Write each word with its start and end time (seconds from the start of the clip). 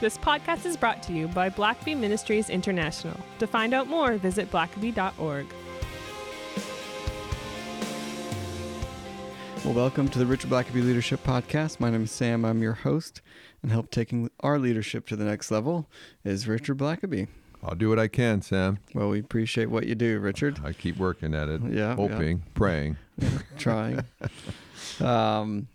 This 0.00 0.16
podcast 0.16 0.64
is 0.64 0.76
brought 0.76 1.02
to 1.04 1.12
you 1.12 1.26
by 1.26 1.50
Blackaby 1.50 1.96
Ministries 1.96 2.50
International. 2.50 3.18
To 3.40 3.48
find 3.48 3.74
out 3.74 3.88
more, 3.88 4.16
visit 4.16 4.48
blackaby.org. 4.48 5.46
Well, 9.64 9.74
welcome 9.74 10.08
to 10.08 10.20
the 10.20 10.24
Richard 10.24 10.50
Blackaby 10.50 10.84
Leadership 10.84 11.24
Podcast. 11.24 11.80
My 11.80 11.90
name 11.90 12.04
is 12.04 12.12
Sam. 12.12 12.44
I'm 12.44 12.62
your 12.62 12.74
host, 12.74 13.22
and 13.60 13.72
help 13.72 13.90
taking 13.90 14.30
our 14.38 14.56
leadership 14.60 15.08
to 15.08 15.16
the 15.16 15.24
next 15.24 15.50
level 15.50 15.90
is 16.22 16.46
Richard 16.46 16.78
Blackaby. 16.78 17.26
I'll 17.64 17.74
do 17.74 17.88
what 17.88 17.98
I 17.98 18.06
can, 18.06 18.40
Sam. 18.40 18.78
Well, 18.94 19.08
we 19.08 19.18
appreciate 19.18 19.68
what 19.68 19.86
you 19.86 19.96
do, 19.96 20.20
Richard. 20.20 20.60
I 20.64 20.74
keep 20.74 20.96
working 20.96 21.34
at 21.34 21.48
it. 21.48 21.60
Yeah, 21.70 21.96
Hoping, 21.96 22.44
praying. 22.54 22.98
Trying. 23.58 24.04
um, 25.00 25.66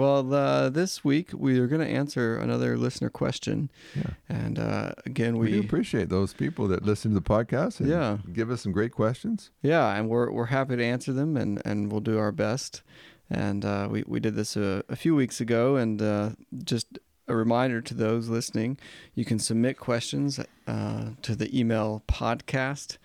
well, 0.00 0.34
uh, 0.34 0.68
this 0.70 1.04
week 1.04 1.30
we 1.34 1.58
are 1.60 1.66
going 1.66 1.80
to 1.86 1.92
answer 2.00 2.36
another 2.36 2.76
listener 2.76 3.10
question, 3.10 3.70
Yeah. 3.94 4.10
and 4.28 4.58
uh, 4.58 4.92
again, 5.06 5.36
We, 5.38 5.46
we, 5.46 5.52
do 5.52 5.60
appreciate 5.60 6.08
those 6.08 6.32
people 6.34 6.66
that 6.68 6.84
listen 6.84 7.12
to 7.12 7.20
the 7.20 7.28
podcast 7.36 7.80
and 7.80 7.88
Yeah. 7.88 8.18
give 8.32 8.50
us 8.50 8.62
some 8.62 8.72
great 8.72 8.92
questions. 8.92 9.50
yeah, 9.62 9.94
and 9.96 10.08
we're 10.08 10.30
we're 10.30 10.46
happy 10.46 10.76
to 10.76 10.84
answer 10.84 11.12
them, 11.12 11.36
and 11.36 11.60
and 11.64 11.90
we'll 11.92 12.00
do 12.12 12.18
our 12.18 12.32
best. 12.32 12.82
And 13.30 13.64
uh, 13.64 13.86
we 13.90 14.02
we 14.06 14.18
did 14.20 14.34
this 14.34 14.56
a, 14.56 14.82
a 14.88 14.96
few 14.96 15.14
weeks 15.14 15.40
ago, 15.40 15.76
and 15.76 16.02
uh, 16.02 16.30
just 16.64 16.98
a 17.28 17.34
reminder 17.36 17.80
to 17.80 17.94
those 17.94 18.28
listening, 18.28 18.76
you 19.14 19.24
can 19.24 19.38
submit 19.38 19.76
questions 19.78 20.40
uh, 20.66 21.10
to 21.22 21.36
the 21.36 21.48
email 21.56 22.02
podcast 22.08 22.98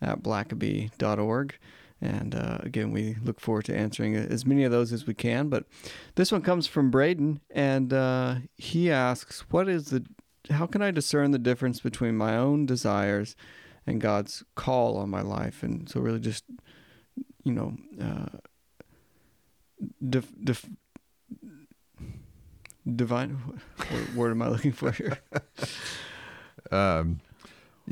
at 0.00 0.22
blackaby.org. 0.22 1.58
And 2.02 2.34
uh, 2.34 2.58
again, 2.60 2.90
we 2.90 3.16
look 3.22 3.38
forward 3.38 3.64
to 3.66 3.76
answering 3.76 4.16
as 4.16 4.44
many 4.44 4.64
of 4.64 4.72
those 4.72 4.92
as 4.92 5.06
we 5.06 5.14
can. 5.14 5.48
But 5.48 5.66
this 6.16 6.32
one 6.32 6.42
comes 6.42 6.66
from 6.66 6.90
Braden, 6.90 7.40
and 7.50 7.92
uh, 7.92 8.36
he 8.56 8.90
asks, 8.90 9.42
"What 9.50 9.68
is 9.68 9.90
the? 9.90 10.04
How 10.50 10.66
can 10.66 10.82
I 10.82 10.90
discern 10.90 11.30
the 11.30 11.38
difference 11.38 11.78
between 11.78 12.16
my 12.16 12.36
own 12.36 12.66
desires 12.66 13.36
and 13.86 14.00
God's 14.00 14.42
call 14.56 14.96
on 14.96 15.10
my 15.10 15.22
life?" 15.22 15.62
And 15.62 15.88
so, 15.88 16.00
really, 16.00 16.18
just 16.18 16.42
you 17.44 17.52
know, 17.52 17.76
uh, 18.00 18.38
def, 20.06 20.32
def, 20.42 20.66
divine. 22.84 23.38
What 23.76 24.14
word 24.14 24.30
am 24.32 24.42
I 24.42 24.48
looking 24.48 24.72
for 24.72 24.90
here? 24.90 25.18
Um, 26.70 27.20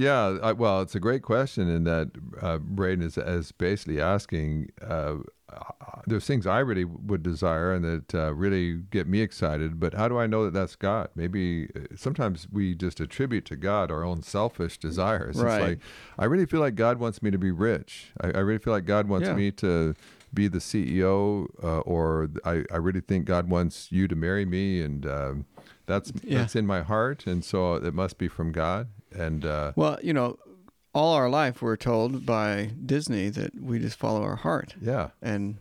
yeah, 0.01 0.39
I, 0.43 0.53
well, 0.53 0.81
it's 0.81 0.95
a 0.95 1.01
great 1.01 1.23
question 1.23 1.69
in 1.69 1.85
that 1.85 2.11
uh, 2.41 2.59
Braden 2.59 3.05
is, 3.05 3.19
is 3.19 3.53
basically 3.53 4.01
asking. 4.01 4.71
Uh, 4.81 5.17
uh, 5.53 6.01
there's 6.07 6.25
things 6.27 6.47
I 6.47 6.61
really 6.61 6.85
would 6.85 7.25
desire 7.25 7.73
and 7.75 7.85
that 7.85 8.15
uh, 8.15 8.33
really 8.33 8.77
get 8.91 9.09
me 9.09 9.21
excited, 9.21 9.81
but 9.81 9.95
how 9.95 10.07
do 10.07 10.17
I 10.17 10.27
know 10.29 10.45
that 10.45 10.53
that's 10.55 10.77
God? 10.77 11.09
Maybe 11.17 11.69
uh, 11.75 11.81
sometimes 11.97 12.47
we 12.53 12.75
just 12.75 13.01
attribute 13.01 13.45
to 13.47 13.57
God 13.57 13.91
our 13.91 14.05
own 14.05 14.23
selfish 14.23 14.79
desires. 14.79 15.37
Right. 15.37 15.55
It's 15.55 15.61
like 15.71 15.79
I 16.21 16.27
really 16.27 16.47
feel 16.47 16.61
like 16.61 16.77
God 16.77 16.99
wants 16.99 17.21
me 17.21 17.31
to 17.33 17.39
be 17.39 17.51
rich. 17.51 18.13
I, 18.21 18.29
I 18.29 18.39
really 18.39 18.61
feel 18.61 18.73
like 18.73 18.85
God 18.87 19.09
wants 19.09 19.27
Yeah. 19.27 19.35
me 19.35 19.51
to 19.53 19.95
be 20.33 20.47
the 20.47 20.59
CEO, 20.61 21.49
uh, 21.65 21.81
or 21.81 22.29
I, 22.45 22.63
I 22.73 22.77
really 22.77 23.01
think 23.01 23.25
God 23.27 23.51
wants 23.51 23.91
you 23.91 24.07
to 24.07 24.15
marry 24.15 24.45
me, 24.47 24.81
and 24.81 25.05
um, 25.05 25.47
that's 25.87 26.13
Yeah. 26.23 26.39
that's 26.39 26.55
in 26.55 26.65
my 26.67 26.83
heart, 26.83 27.27
and 27.27 27.45
so 27.45 27.75
it 27.75 27.93
must 27.93 28.17
be 28.19 28.29
from 28.29 28.53
God. 28.53 28.87
And 29.17 29.45
uh, 29.45 29.73
Well, 29.77 29.99
you 30.03 30.13
know, 30.13 30.39
all 30.95 31.15
our 31.15 31.29
life 31.29 31.63
we're 31.63 31.77
told 31.77 32.25
by 32.27 32.71
Disney 32.85 33.29
that 33.31 33.61
we 33.61 33.79
just 33.79 33.99
follow 33.99 34.23
our 34.23 34.37
heart, 34.37 34.75
yeah, 34.81 35.11
and 35.23 35.57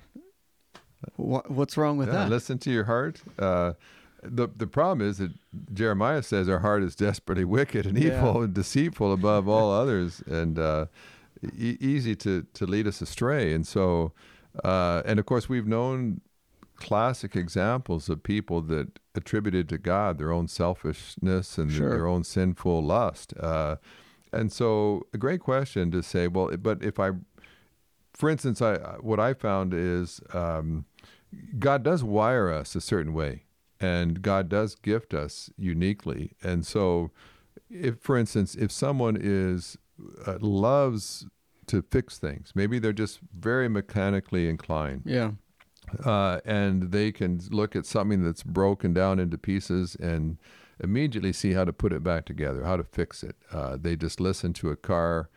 wh- 1.17 1.45
what's 1.49 1.77
wrong 1.77 1.97
with 1.97 2.07
yeah, 2.09 2.15
that? 2.25 2.29
listen 2.29 2.57
to 2.59 2.71
your 2.71 2.85
heart. 2.85 3.21
Uh, 3.37 3.73
the 4.23 4.47
the 4.55 4.67
problem 4.67 5.07
is 5.07 5.17
that 5.17 5.31
Jeremiah 5.73 6.21
says 6.23 6.49
our 6.49 6.59
heart 6.59 6.83
is 6.83 6.95
desperately 6.95 7.45
wicked 7.45 7.85
and 7.85 7.97
Yeah. 7.97 8.19
evil 8.19 8.41
and 8.41 8.53
deceitful 8.53 9.13
above 9.13 9.47
all 9.47 9.71
others, 9.71 10.21
and 10.27 10.59
uh, 10.59 10.85
e- 11.57 11.77
easy 11.79 12.15
to 12.17 12.43
to 12.53 12.65
lead 12.65 12.87
us 12.87 13.01
astray. 13.01 13.53
And 13.53 13.65
so, 13.65 14.11
uh, 14.63 15.01
and 15.05 15.19
of 15.19 15.25
course, 15.25 15.47
we've 15.47 15.67
known 15.67 16.21
classic 16.79 17.35
examples 17.35 18.09
of 18.09 18.23
people 18.23 18.61
that 18.61 18.99
attributed 19.15 19.67
to 19.69 19.77
God 19.77 20.17
their 20.17 20.31
own 20.31 20.47
selfishness 20.47 21.57
and 21.57 21.71
Sure. 21.71 21.89
their 21.89 22.07
own 22.07 22.23
sinful 22.23 22.83
lust. 22.83 23.33
Uh, 23.39 23.75
and 24.31 24.51
so, 24.51 25.05
a 25.13 25.17
great 25.17 25.39
question 25.41 25.91
to 25.91 26.01
say, 26.03 26.27
well, 26.27 26.55
but 26.57 26.83
if 26.83 26.99
I, 26.99 27.11
for 28.13 28.29
instance, 28.29 28.61
I 28.61 28.75
what 29.01 29.19
I 29.19 29.33
found 29.33 29.73
is 29.73 30.21
um, 30.33 30.85
God 31.57 31.83
does 31.83 32.03
wire 32.03 32.51
us 32.51 32.75
a 32.75 32.81
certain 32.81 33.13
way, 33.13 33.43
and 33.79 34.21
God 34.21 34.49
does 34.49 34.75
gift 34.75 35.13
us 35.13 35.49
uniquely. 35.57 36.33
And 36.43 36.65
so, 36.65 37.11
if, 37.69 37.99
for 37.99 38.17
instance, 38.17 38.55
if 38.55 38.71
someone 38.71 39.17
is 39.19 39.77
uh, 40.27 40.37
loves 40.39 41.25
to 41.67 41.81
fix 41.81 42.17
things, 42.17 42.51
maybe 42.55 42.79
they're 42.79 42.93
just 42.93 43.19
very 43.37 43.67
mechanically 43.69 44.47
inclined, 44.49 45.01
yeah, 45.05 45.31
uh, 46.05 46.39
and 46.45 46.91
they 46.91 47.11
can 47.11 47.39
look 47.49 47.75
at 47.75 47.85
something 47.85 48.23
that's 48.23 48.43
broken 48.43 48.93
down 48.93 49.19
into 49.19 49.37
pieces 49.37 49.95
and 49.95 50.37
immediately 50.79 51.33
see 51.33 51.53
how 51.53 51.65
to 51.65 51.73
put 51.73 51.91
it 51.93 52.03
back 52.03 52.25
together, 52.25 52.63
how 52.63 52.77
to 52.77 52.83
fix 52.83 53.23
it. 53.23 53.35
Uh, 53.51 53.77
they 53.79 53.95
just 53.95 54.19
listen 54.19 54.53
to 54.53 54.69
a 54.69 54.75
car 54.75 55.29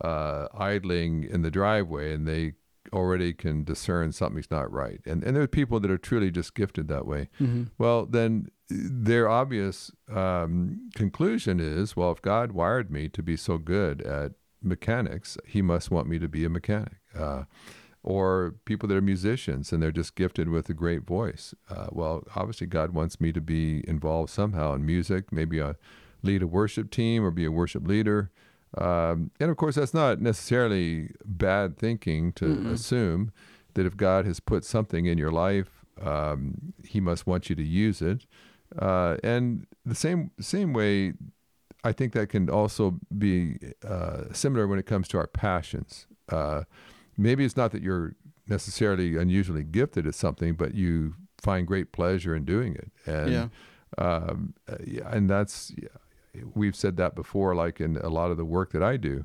uh, 0.00 0.48
idling 0.54 1.24
in 1.24 1.42
the 1.42 1.50
driveway 1.50 2.12
and 2.12 2.26
they 2.26 2.52
already 2.92 3.32
can 3.32 3.64
discern 3.64 4.12
something's 4.12 4.50
not 4.50 4.70
right. 4.72 5.00
And, 5.04 5.22
and 5.24 5.34
there 5.36 5.42
are 5.42 5.48
people 5.48 5.80
that 5.80 5.90
are 5.90 5.98
truly 5.98 6.30
just 6.30 6.54
gifted 6.54 6.88
that 6.88 7.06
way. 7.06 7.28
Well, 7.78 8.06
then 8.06 8.48
their 8.68 9.28
obvious 9.28 9.90
um, 10.12 10.90
conclusion 10.94 11.60
is 11.60 11.96
well, 11.96 12.10
if 12.12 12.22
God 12.22 12.52
wired 12.52 12.90
me 12.90 13.08
to 13.10 13.22
be 13.22 13.36
so 13.36 13.58
good 13.58 14.02
at 14.02 14.32
mechanics, 14.62 15.36
he 15.46 15.62
must 15.62 15.90
want 15.90 16.08
me 16.08 16.18
to 16.18 16.28
be 16.28 16.44
a 16.44 16.48
mechanic. 16.48 16.96
Uh, 17.16 17.44
or 18.06 18.54
people 18.64 18.88
that 18.88 18.96
are 18.96 19.02
musicians 19.02 19.72
and 19.72 19.82
they're 19.82 19.90
just 19.90 20.14
gifted 20.14 20.48
with 20.48 20.70
a 20.70 20.74
great 20.74 21.02
voice. 21.02 21.54
Uh, 21.68 21.88
well, 21.90 22.22
obviously, 22.36 22.68
God 22.68 22.92
wants 22.92 23.20
me 23.20 23.32
to 23.32 23.40
be 23.40 23.84
involved 23.88 24.30
somehow 24.30 24.74
in 24.74 24.86
music, 24.86 25.32
maybe 25.32 25.58
a, 25.58 25.74
lead 26.22 26.40
a 26.40 26.46
worship 26.46 26.90
team 26.90 27.24
or 27.24 27.32
be 27.32 27.44
a 27.44 27.50
worship 27.50 27.86
leader. 27.86 28.30
Um, 28.78 29.32
and 29.40 29.50
of 29.50 29.56
course, 29.56 29.74
that's 29.74 29.92
not 29.92 30.20
necessarily 30.20 31.10
bad 31.24 31.78
thinking 31.78 32.32
to 32.34 32.70
assume 32.72 33.32
that 33.74 33.86
if 33.86 33.96
God 33.96 34.24
has 34.24 34.38
put 34.38 34.64
something 34.64 35.06
in 35.06 35.18
your 35.18 35.32
life, 35.32 35.84
um, 36.00 36.72
He 36.84 37.00
must 37.00 37.26
want 37.26 37.50
you 37.50 37.56
to 37.56 37.62
use 37.62 38.00
it. 38.00 38.24
Uh, 38.78 39.16
and 39.24 39.66
the 39.84 39.94
same 39.94 40.30
same 40.40 40.72
way, 40.72 41.14
I 41.82 41.92
think 41.92 42.12
that 42.12 42.28
can 42.28 42.48
also 42.48 42.98
be 43.16 43.58
uh, 43.86 44.32
similar 44.32 44.66
when 44.68 44.78
it 44.78 44.86
comes 44.86 45.08
to 45.08 45.18
our 45.18 45.26
passions. 45.26 46.06
Uh, 46.28 46.62
maybe 47.16 47.44
it's 47.44 47.56
not 47.56 47.72
that 47.72 47.82
you're 47.82 48.14
necessarily 48.46 49.16
unusually 49.16 49.64
gifted 49.64 50.06
at 50.06 50.14
something, 50.14 50.54
but 50.54 50.74
you 50.74 51.14
find 51.38 51.66
great 51.66 51.92
pleasure 51.92 52.34
in 52.34 52.44
doing 52.44 52.74
it. 52.74 52.90
And 53.06 53.30
Yeah. 53.32 53.48
um, 53.98 54.54
yeah, 54.84 55.08
and 55.10 55.28
that's 55.28 55.72
we've 56.54 56.76
said 56.76 56.96
that 56.96 57.14
before. 57.14 57.54
Like 57.54 57.80
in 57.80 57.96
a 57.96 58.08
lot 58.08 58.30
of 58.30 58.36
the 58.36 58.44
work 58.44 58.72
that 58.72 58.82
I 58.82 58.96
do, 58.96 59.24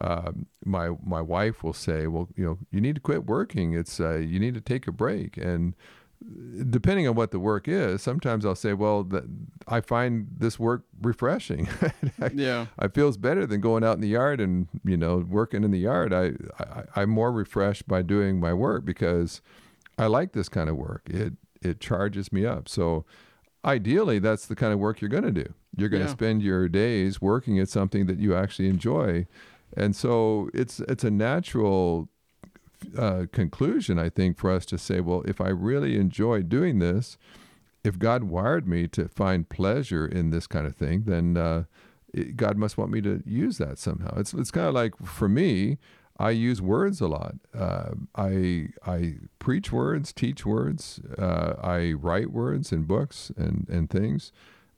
um, 0.00 0.46
my 0.64 0.90
my 1.04 1.20
wife 1.22 1.62
will 1.62 1.72
say, 1.72 2.06
"Well, 2.06 2.28
you 2.36 2.44
know, 2.44 2.58
you 2.70 2.80
need 2.80 2.94
to 2.96 3.00
quit 3.00 3.26
working. 3.26 3.74
It's 3.74 4.00
uh, 4.00 4.16
you 4.16 4.38
need 4.38 4.54
to 4.54 4.60
take 4.60 4.86
a 4.86 4.92
break." 4.92 5.36
And 5.36 5.74
depending 6.70 7.06
on 7.08 7.14
what 7.14 7.30
the 7.30 7.38
work 7.38 7.68
is, 7.68 8.02
sometimes 8.02 8.44
I'll 8.44 8.54
say, 8.54 8.72
"Well, 8.74 9.04
th- 9.04 9.24
I 9.66 9.80
find 9.80 10.28
this 10.36 10.58
work 10.58 10.84
refreshing. 11.00 11.68
yeah, 12.34 12.66
I 12.78 12.88
feels 12.88 13.16
better 13.16 13.46
than 13.46 13.60
going 13.60 13.84
out 13.84 13.94
in 13.94 14.00
the 14.00 14.08
yard 14.08 14.40
and 14.40 14.68
you 14.84 14.96
know 14.96 15.18
working 15.28 15.64
in 15.64 15.70
the 15.70 15.78
yard. 15.78 16.12
I, 16.12 16.32
I 16.58 16.82
I'm 16.96 17.10
more 17.10 17.30
refreshed 17.32 17.86
by 17.86 18.02
doing 18.02 18.40
my 18.40 18.52
work 18.52 18.84
because 18.84 19.40
I 19.98 20.06
like 20.06 20.32
this 20.32 20.48
kind 20.48 20.68
of 20.68 20.76
work. 20.76 21.02
It 21.08 21.34
it 21.62 21.80
charges 21.80 22.32
me 22.32 22.44
up. 22.46 22.68
So 22.68 23.04
ideally, 23.64 24.18
that's 24.18 24.46
the 24.46 24.54
kind 24.56 24.72
of 24.72 24.78
work 24.78 25.00
you're 25.00 25.08
going 25.10 25.24
to 25.24 25.32
do. 25.44 25.52
You're 25.76 25.88
going 25.88 26.02
to 26.02 26.08
Yeah. 26.08 26.12
spend 26.12 26.42
your 26.42 26.68
days 26.68 27.20
working 27.20 27.58
at 27.58 27.68
something 27.68 28.06
that 28.06 28.18
you 28.18 28.34
actually 28.34 28.68
enjoy, 28.68 29.26
and 29.76 29.94
so 29.94 30.50
it's 30.54 30.80
it's 30.80 31.04
a 31.04 31.10
natural 31.10 32.08
uh, 32.96 33.26
conclusion, 33.32 33.98
I 33.98 34.08
think, 34.08 34.38
for 34.38 34.50
us 34.50 34.66
to 34.66 34.78
say, 34.78 35.00
well, 35.00 35.22
if 35.26 35.40
I 35.40 35.48
really 35.48 35.96
enjoy 35.96 36.42
doing 36.42 36.78
this, 36.78 37.18
if 37.84 37.98
God 37.98 38.24
wired 38.24 38.66
me 38.66 38.88
to 38.88 39.08
find 39.08 39.48
pleasure 39.48 40.06
in 40.06 40.30
this 40.30 40.46
kind 40.46 40.66
of 40.66 40.76
thing, 40.76 41.04
then 41.06 41.36
uh, 41.36 41.64
it, 42.12 42.36
God 42.36 42.56
must 42.56 42.76
want 42.78 42.90
me 42.90 43.00
to 43.02 43.22
use 43.24 43.58
that 43.58 43.78
somehow. 43.78 44.18
It's 44.18 44.34
it's 44.34 44.50
kind 44.50 44.66
of 44.66 44.74
like 44.74 44.96
for 45.04 45.28
me, 45.28 45.78
I 46.18 46.30
use 46.30 46.60
words 46.60 47.00
a 47.00 47.08
lot. 47.08 47.36
Uh, 47.56 47.90
I 48.14 48.68
I 48.86 49.14
preach 49.38 49.72
words, 49.72 50.12
teach 50.12 50.44
words. 50.44 51.00
Uh, 51.16 51.54
I 51.62 51.92
write 51.92 52.30
words 52.32 52.72
in 52.72 52.82
books 52.84 53.30
and 53.36 53.66
and 53.68 53.88
things. 53.88 54.32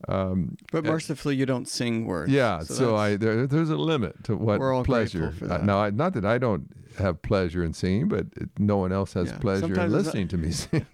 Um, 0.09 0.57
but 0.73 0.85
mercifully 0.85 1.37
you 1.37 1.45
don't 1.47 1.69
sing 1.69 2.07
words. 2.07 2.33
yeah, 2.33 2.61
so, 2.61 2.75
that's- 2.75 2.99
I 3.01 3.17
there, 3.17 3.47
there's 3.47 3.71
a 3.71 3.77
limit 3.77 4.25
to 4.25 4.37
what 4.37 4.59
We're 4.59 4.73
all 4.73 4.85
pleasure. 4.85 5.31
for 5.33 5.45
Uh, 5.45 5.49
that. 5.49 5.65
now, 5.65 5.79
I, 5.83 5.91
not 5.91 6.15
that 6.15 6.25
I 6.25 6.39
don't 6.39 6.71
have 6.99 7.21
pleasure 7.23 7.63
in 7.63 7.73
singing, 7.75 8.09
but 8.09 8.27
it, 8.37 8.49
no 8.59 8.77
one 8.79 8.93
else 8.93 9.13
has 9.13 9.29
Yeah. 9.29 9.39
pleasure 9.39 9.67
in 9.67 9.75
Sometimes 9.75 9.93
it's- 9.95 10.07
listening 10.07 10.29
to 10.29 10.39
me 10.39 10.51
sing. 10.63 10.87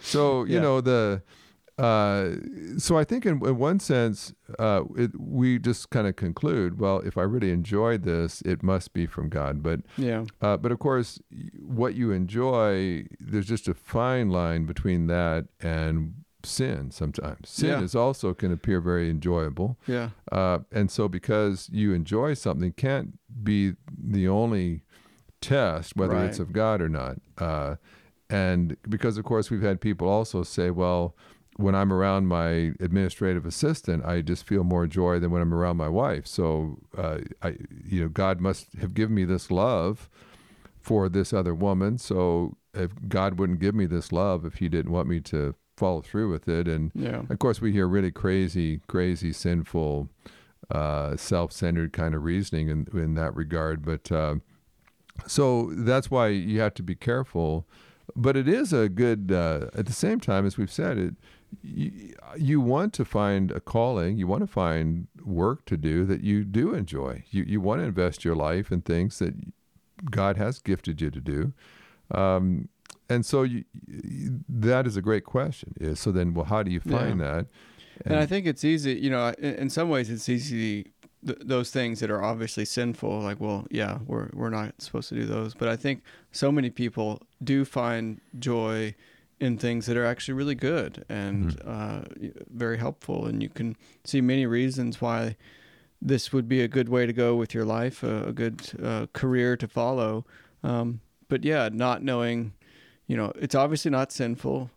so 0.00 0.44
you 0.44 0.54
Yeah. 0.54 0.60
know 0.60 0.80
the 0.80 1.22
uh, 1.78 2.32
so 2.76 2.98
I 2.98 3.02
think 3.04 3.24
in, 3.24 3.44
in 3.46 3.56
one 3.56 3.80
sense, 3.80 4.34
uh, 4.58 4.82
it, 4.94 5.18
we 5.18 5.58
just 5.58 5.88
kind 5.88 6.06
of 6.06 6.16
conclude, 6.16 6.78
well, 6.78 6.98
if 7.00 7.16
I 7.16 7.22
really 7.22 7.50
enjoyed 7.50 8.02
this, 8.02 8.42
it 8.42 8.62
must 8.62 8.92
be 8.92 9.06
from 9.06 9.30
God. 9.30 9.62
But 9.62 9.80
Yeah. 9.96 10.26
uh, 10.42 10.58
but 10.58 10.70
of 10.70 10.78
course, 10.78 11.18
what 11.58 11.94
you 11.94 12.12
enjoy, 12.12 13.06
there's 13.18 13.46
just 13.46 13.68
a 13.68 13.74
fine 13.74 14.28
line 14.28 14.66
between 14.66 15.06
that 15.06 15.46
and 15.60 16.21
sin. 16.46 16.90
Sometimes 16.90 17.48
sin 17.48 17.68
Yeah. 17.70 17.82
is 17.82 17.94
also 17.94 18.34
can 18.34 18.52
appear 18.52 18.80
very 18.80 19.08
enjoyable, 19.10 19.78
Yeah. 19.86 20.10
uh, 20.30 20.60
and 20.70 20.90
so 20.90 21.08
because 21.08 21.68
you 21.72 21.92
enjoy 21.92 22.34
something, 22.34 22.72
can't 22.72 23.18
be 23.42 23.74
the 23.96 24.28
only 24.28 24.82
test 25.40 25.96
whether 25.96 26.16
it's 26.24 26.38
of 26.38 26.52
God 26.52 26.80
or 26.80 26.88
not. 26.88 27.16
Uh, 27.38 27.76
and 28.30 28.76
because 28.88 29.18
of 29.18 29.24
course 29.24 29.50
we've 29.50 29.62
had 29.62 29.80
people 29.80 30.08
also 30.08 30.42
say, 30.42 30.70
well, 30.70 31.16
when 31.56 31.74
I'm 31.74 31.92
around 31.92 32.28
my 32.28 32.72
administrative 32.80 33.44
assistant, 33.44 34.04
I 34.06 34.22
just 34.22 34.46
feel 34.46 34.64
more 34.64 34.86
joy 34.86 35.18
than 35.18 35.30
when 35.30 35.42
I'm 35.42 35.52
around 35.52 35.76
my 35.76 35.88
wife. 35.88 36.26
So, 36.26 36.78
uh, 36.96 37.18
I, 37.42 37.56
you 37.84 38.00
know, 38.00 38.08
God 38.08 38.40
must 38.40 38.72
have 38.80 38.94
given 38.94 39.14
me 39.14 39.24
this 39.26 39.50
love 39.50 40.08
for 40.80 41.10
this 41.10 41.32
other 41.32 41.54
woman. 41.54 41.98
So, 41.98 42.56
if 42.72 42.92
God 43.06 43.38
wouldn't 43.38 43.60
give 43.60 43.74
me 43.74 43.84
this 43.84 44.12
love 44.12 44.46
if 44.46 44.54
He 44.54 44.68
didn't 44.70 44.92
want 44.92 45.08
me 45.08 45.20
to 45.20 45.54
follow 45.82 46.00
through 46.02 46.30
with 46.30 46.46
it, 46.48 46.68
and 46.68 46.90
Yeah. 46.94 47.22
of 47.28 47.38
course, 47.38 47.60
we 47.60 47.72
hear 47.72 47.88
really 47.88 48.12
crazy, 48.12 48.80
crazy, 48.86 49.32
sinful, 49.32 50.08
uh, 50.70 51.16
self-centered 51.16 51.92
kind 51.92 52.14
of 52.14 52.22
reasoning 52.24 52.68
in 52.68 52.86
in 53.04 53.14
that 53.14 53.34
regard. 53.34 53.84
But 53.84 54.12
uh, 54.12 54.36
so 55.26 55.72
that's 55.74 56.10
why 56.10 56.28
you 56.28 56.60
have 56.60 56.74
to 56.74 56.82
be 56.82 56.94
careful. 56.94 57.66
But 58.16 58.36
it 58.36 58.48
is 58.48 58.72
a 58.72 58.88
good. 58.88 59.32
Uh, 59.32 59.68
at 59.80 59.86
the 59.86 59.92
same 59.92 60.20
time, 60.20 60.46
as 60.46 60.56
we've 60.58 60.70
said, 60.82 60.98
it 60.98 61.14
you, 61.62 62.14
you 62.38 62.60
want 62.60 62.92
to 62.94 63.04
find 63.04 63.50
a 63.50 63.60
calling. 63.60 64.16
You 64.18 64.26
want 64.26 64.42
to 64.42 64.52
find 64.64 65.06
work 65.24 65.64
to 65.66 65.76
do 65.76 66.04
that 66.06 66.20
you 66.22 66.44
do 66.44 66.74
enjoy. 66.74 67.24
You 67.30 67.42
you 67.52 67.60
want 67.60 67.80
to 67.80 67.86
invest 67.86 68.24
your 68.24 68.36
life 68.36 68.72
in 68.74 68.80
things 68.82 69.18
that 69.18 69.34
God 70.10 70.36
has 70.36 70.60
gifted 70.60 71.00
you 71.02 71.10
to 71.10 71.20
do. 71.20 71.52
Um, 72.10 72.68
and 73.08 73.24
so 73.26 73.42
you, 73.42 73.64
you- 73.86 74.40
that 74.48 74.86
is 74.86 74.96
a 74.96 75.02
great 75.02 75.24
question. 75.24 75.74
Is 75.80 76.00
so 76.00 76.12
then, 76.12 76.34
well, 76.34 76.44
how 76.46 76.62
do 76.62 76.70
you 76.70 76.80
find 76.80 77.20
that? 77.20 77.46
And 78.04 78.16
I 78.16 78.26
think 78.26 78.46
it's 78.46 78.64
easy, 78.64 78.94
you 78.94 79.10
know, 79.10 79.32
in, 79.38 79.54
in 79.54 79.70
some 79.70 79.88
ways 79.88 80.10
it's 80.10 80.28
easy 80.28 80.92
th- 81.26 81.38
those 81.44 81.70
things 81.70 82.00
that 82.00 82.10
are 82.10 82.22
obviously 82.22 82.64
sinful 82.64 83.20
like 83.20 83.38
well, 83.40 83.66
yeah, 83.70 83.98
we're 84.06 84.28
we're 84.32 84.50
not 84.50 84.80
supposed 84.80 85.08
to 85.10 85.14
do 85.14 85.24
those, 85.24 85.54
but 85.54 85.68
I 85.68 85.76
think 85.76 86.02
so 86.32 86.50
many 86.50 86.70
people 86.70 87.20
do 87.44 87.64
find 87.64 88.20
joy 88.38 88.94
in 89.40 89.58
things 89.58 89.86
that 89.86 89.96
are 89.96 90.04
actually 90.04 90.34
really 90.34 90.54
good 90.54 91.04
and 91.08 91.60
uh, 91.66 92.02
very 92.50 92.78
helpful 92.78 93.26
and 93.26 93.42
you 93.42 93.48
can 93.48 93.76
see 94.04 94.20
many 94.20 94.46
reasons 94.46 95.00
why 95.00 95.36
this 96.00 96.32
would 96.32 96.48
be 96.48 96.60
a 96.62 96.68
good 96.68 96.88
way 96.88 97.06
to 97.06 97.12
go 97.12 97.34
with 97.36 97.52
your 97.54 97.64
life, 97.64 98.02
a, 98.02 98.28
a 98.28 98.32
good 98.32 98.60
uh, 98.82 99.06
career 99.12 99.56
to 99.56 99.68
follow. 99.68 100.24
Um, 100.64 101.00
but 101.28 101.44
yeah, 101.44 101.68
not 101.72 102.02
knowing, 102.02 102.52
you 103.12 103.18
know, 103.18 103.30
it's 103.36 103.54
obviously 103.54 103.90
not 103.90 104.10
sinful, 104.10 104.70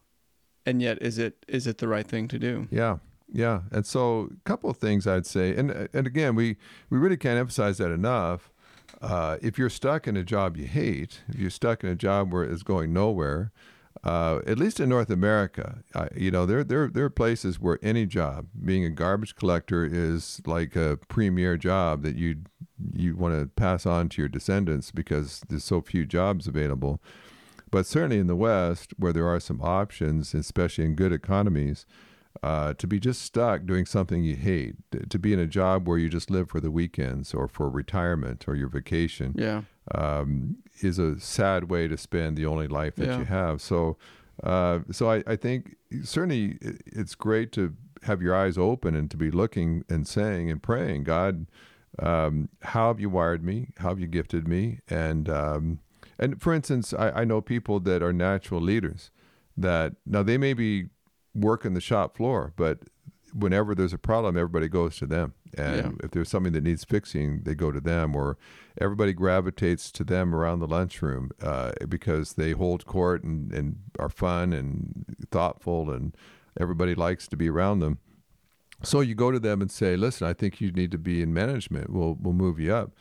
and 0.66 0.82
yet 0.82 1.02
is 1.02 1.18
it 1.18 1.46
is 1.48 1.68
it 1.68 1.78
the 1.78 1.88
right 1.88 2.06
thing 2.06 2.28
to 2.28 2.38
do? 2.38 2.68
Yeah, 2.70 2.98
yeah. 3.32 3.62
And 3.72 3.86
so, 3.86 4.30
a 4.30 4.44
couple 4.44 4.70
of 4.70 4.76
things 4.76 5.08
I'd 5.08 5.26
say, 5.26 5.56
and 5.56 5.88
and 5.94 6.06
again, 6.06 6.36
we 6.36 6.58
we 6.90 6.98
really 6.98 7.16
can't 7.16 7.40
emphasize 7.40 7.78
that 7.78 7.92
enough. 7.92 8.52
Uh, 9.02 9.38
if 9.42 9.58
you're 9.58 9.70
stuck 9.70 10.06
in 10.06 10.18
a 10.18 10.24
job 10.24 10.58
you 10.58 10.66
hate, 10.66 11.22
if 11.30 11.40
you're 11.40 11.50
stuck 11.50 11.82
in 11.86 11.90
a 11.90 11.96
job 11.96 12.34
where 12.34 12.44
it's 12.44 12.62
going 12.62 12.92
nowhere, 12.92 13.54
uh, 14.04 14.42
at 14.46 14.60
least 14.60 14.82
in 14.82 14.90
North 14.90 15.10
America, 15.10 15.82
I, 15.96 16.10
you 16.14 16.30
know, 16.30 16.46
there 16.46 16.66
there 16.66 16.90
there 16.90 17.06
are 17.06 17.10
places 17.10 17.62
where 17.62 17.80
any 17.82 18.06
job, 18.06 18.48
being 18.66 18.84
a 18.84 18.90
garbage 18.90 19.38
collector, 19.38 19.86
is 19.86 20.42
like 20.46 20.76
a 20.76 21.00
premier 21.08 21.56
job 21.56 22.04
that 22.04 22.18
you 22.18 22.42
you 22.92 23.16
want 23.16 23.34
to 23.34 23.48
pass 23.48 23.86
on 23.86 24.10
to 24.10 24.22
your 24.22 24.28
descendants 24.28 24.92
because 24.92 25.42
there's 25.48 25.64
so 25.64 25.80
few 25.80 26.06
jobs 26.06 26.48
available. 26.48 27.02
But 27.72 27.86
certainly 27.86 28.20
in 28.20 28.28
the 28.28 28.36
West, 28.36 28.94
where 28.98 29.14
there 29.14 29.28
are 29.28 29.40
some 29.40 29.62
options, 29.62 30.34
especially 30.34 30.86
in 30.86 30.96
good 30.96 31.12
economies, 31.12 31.86
uh, 32.44 32.74
to 32.74 32.86
be 32.88 33.00
just 33.00 33.22
stuck 33.22 33.66
doing 33.66 33.86
something 33.86 34.24
you 34.24 34.36
hate, 34.36 34.76
to 35.10 35.18
be 35.18 35.34
in 35.34 35.40
a 35.40 35.48
job 35.48 35.88
where 35.88 35.98
you 35.98 36.10
just 36.10 36.30
live 36.30 36.50
for 36.50 36.60
the 36.60 36.70
weekends 36.72 37.34
or 37.34 37.48
for 37.48 37.70
retirement 37.70 38.46
or 38.48 38.56
your 38.56 38.68
vacation, 38.68 39.34
Yeah. 39.38 39.62
um, 39.94 40.58
is 40.82 41.00
a 41.00 41.20
sad 41.20 41.70
way 41.70 41.88
to 41.88 41.98
spend 41.98 42.38
the 42.38 42.46
only 42.46 42.68
life 42.68 42.96
that 42.96 43.08
Yeah. 43.08 43.20
you 43.20 43.26
have. 43.26 43.62
So, 43.62 43.98
uh, 44.44 44.80
so 44.92 45.10
I, 45.10 45.24
I 45.26 45.36
think 45.38 45.76
certainly 46.04 46.58
it's 46.86 47.16
great 47.16 47.52
to 47.54 47.74
have 48.04 48.22
your 48.22 48.36
eyes 48.36 48.58
open 48.58 48.96
and 48.96 49.10
to 49.12 49.18
be 49.18 49.32
looking 49.32 49.84
and 49.90 50.06
saying 50.08 50.52
and 50.52 50.62
praying, 50.62 51.06
God, 51.06 51.48
um, 52.00 52.50
how 52.62 52.90
have 52.90 53.00
you 53.00 53.10
wired 53.10 53.44
me? 53.44 53.70
How 53.78 53.90
have 53.90 54.00
you 54.00 54.08
gifted 54.08 54.46
me? 54.48 54.82
And 54.90 55.30
um, 55.30 55.80
and 56.20 56.42
for 56.42 56.54
instance, 56.54 56.94
I, 56.94 57.10
I 57.22 57.26
know 57.26 57.42
people 57.42 57.80
that 57.82 58.02
are 58.04 58.14
natural 58.14 58.62
leaders 58.62 59.12
that 59.58 59.94
now 60.06 60.24
they 60.24 60.38
may 60.38 60.54
be 60.54 60.88
working 61.34 61.74
the 61.74 61.82
shop 61.82 62.16
floor, 62.18 62.54
but 62.56 62.80
whenever 63.34 63.76
there's 63.76 63.94
a 63.94 63.98
problem, 63.98 64.38
everybody 64.38 64.68
goes 64.70 64.98
to 64.98 65.06
them. 65.06 65.34
And 65.58 65.76
Yeah. 65.78 65.92
if 66.04 66.12
there's 66.12 66.30
something 66.30 66.54
that 66.54 66.64
needs 66.64 66.84
fixing, 66.86 67.42
they 67.44 67.56
go 67.56 67.72
to 67.72 67.82
them, 67.82 68.16
or 68.16 68.38
everybody 68.80 69.14
gravitates 69.14 69.92
to 69.94 70.04
them 70.04 70.34
around 70.36 70.60
the 70.60 70.68
lunchroom 70.68 71.32
uh, 71.42 71.72
because 71.88 72.34
they 72.34 72.52
hold 72.52 72.86
court 72.86 73.24
and, 73.24 73.52
and 73.54 73.78
are 74.00 74.10
fun 74.10 74.54
and 74.54 75.06
thoughtful, 75.32 75.90
and 75.92 76.16
everybody 76.60 76.96
likes 76.96 77.28
to 77.30 77.38
be 77.38 77.50
around 77.50 77.80
them. 77.80 78.00
So 78.84 79.00
you 79.00 79.16
go 79.16 79.32
to 79.32 79.40
them 79.40 79.62
and 79.62 79.72
say, 79.72 79.96
"Listen, 79.96 80.28
I 80.28 80.34
think 80.34 80.60
you 80.60 80.72
need 80.72 80.92
to 80.92 80.98
be 80.98 81.22
in 81.22 81.34
management. 81.34 81.90
We'll 81.90 82.18
we'll 82.20 82.34
move 82.34 82.60
you 82.60 82.74
up." 82.74 82.92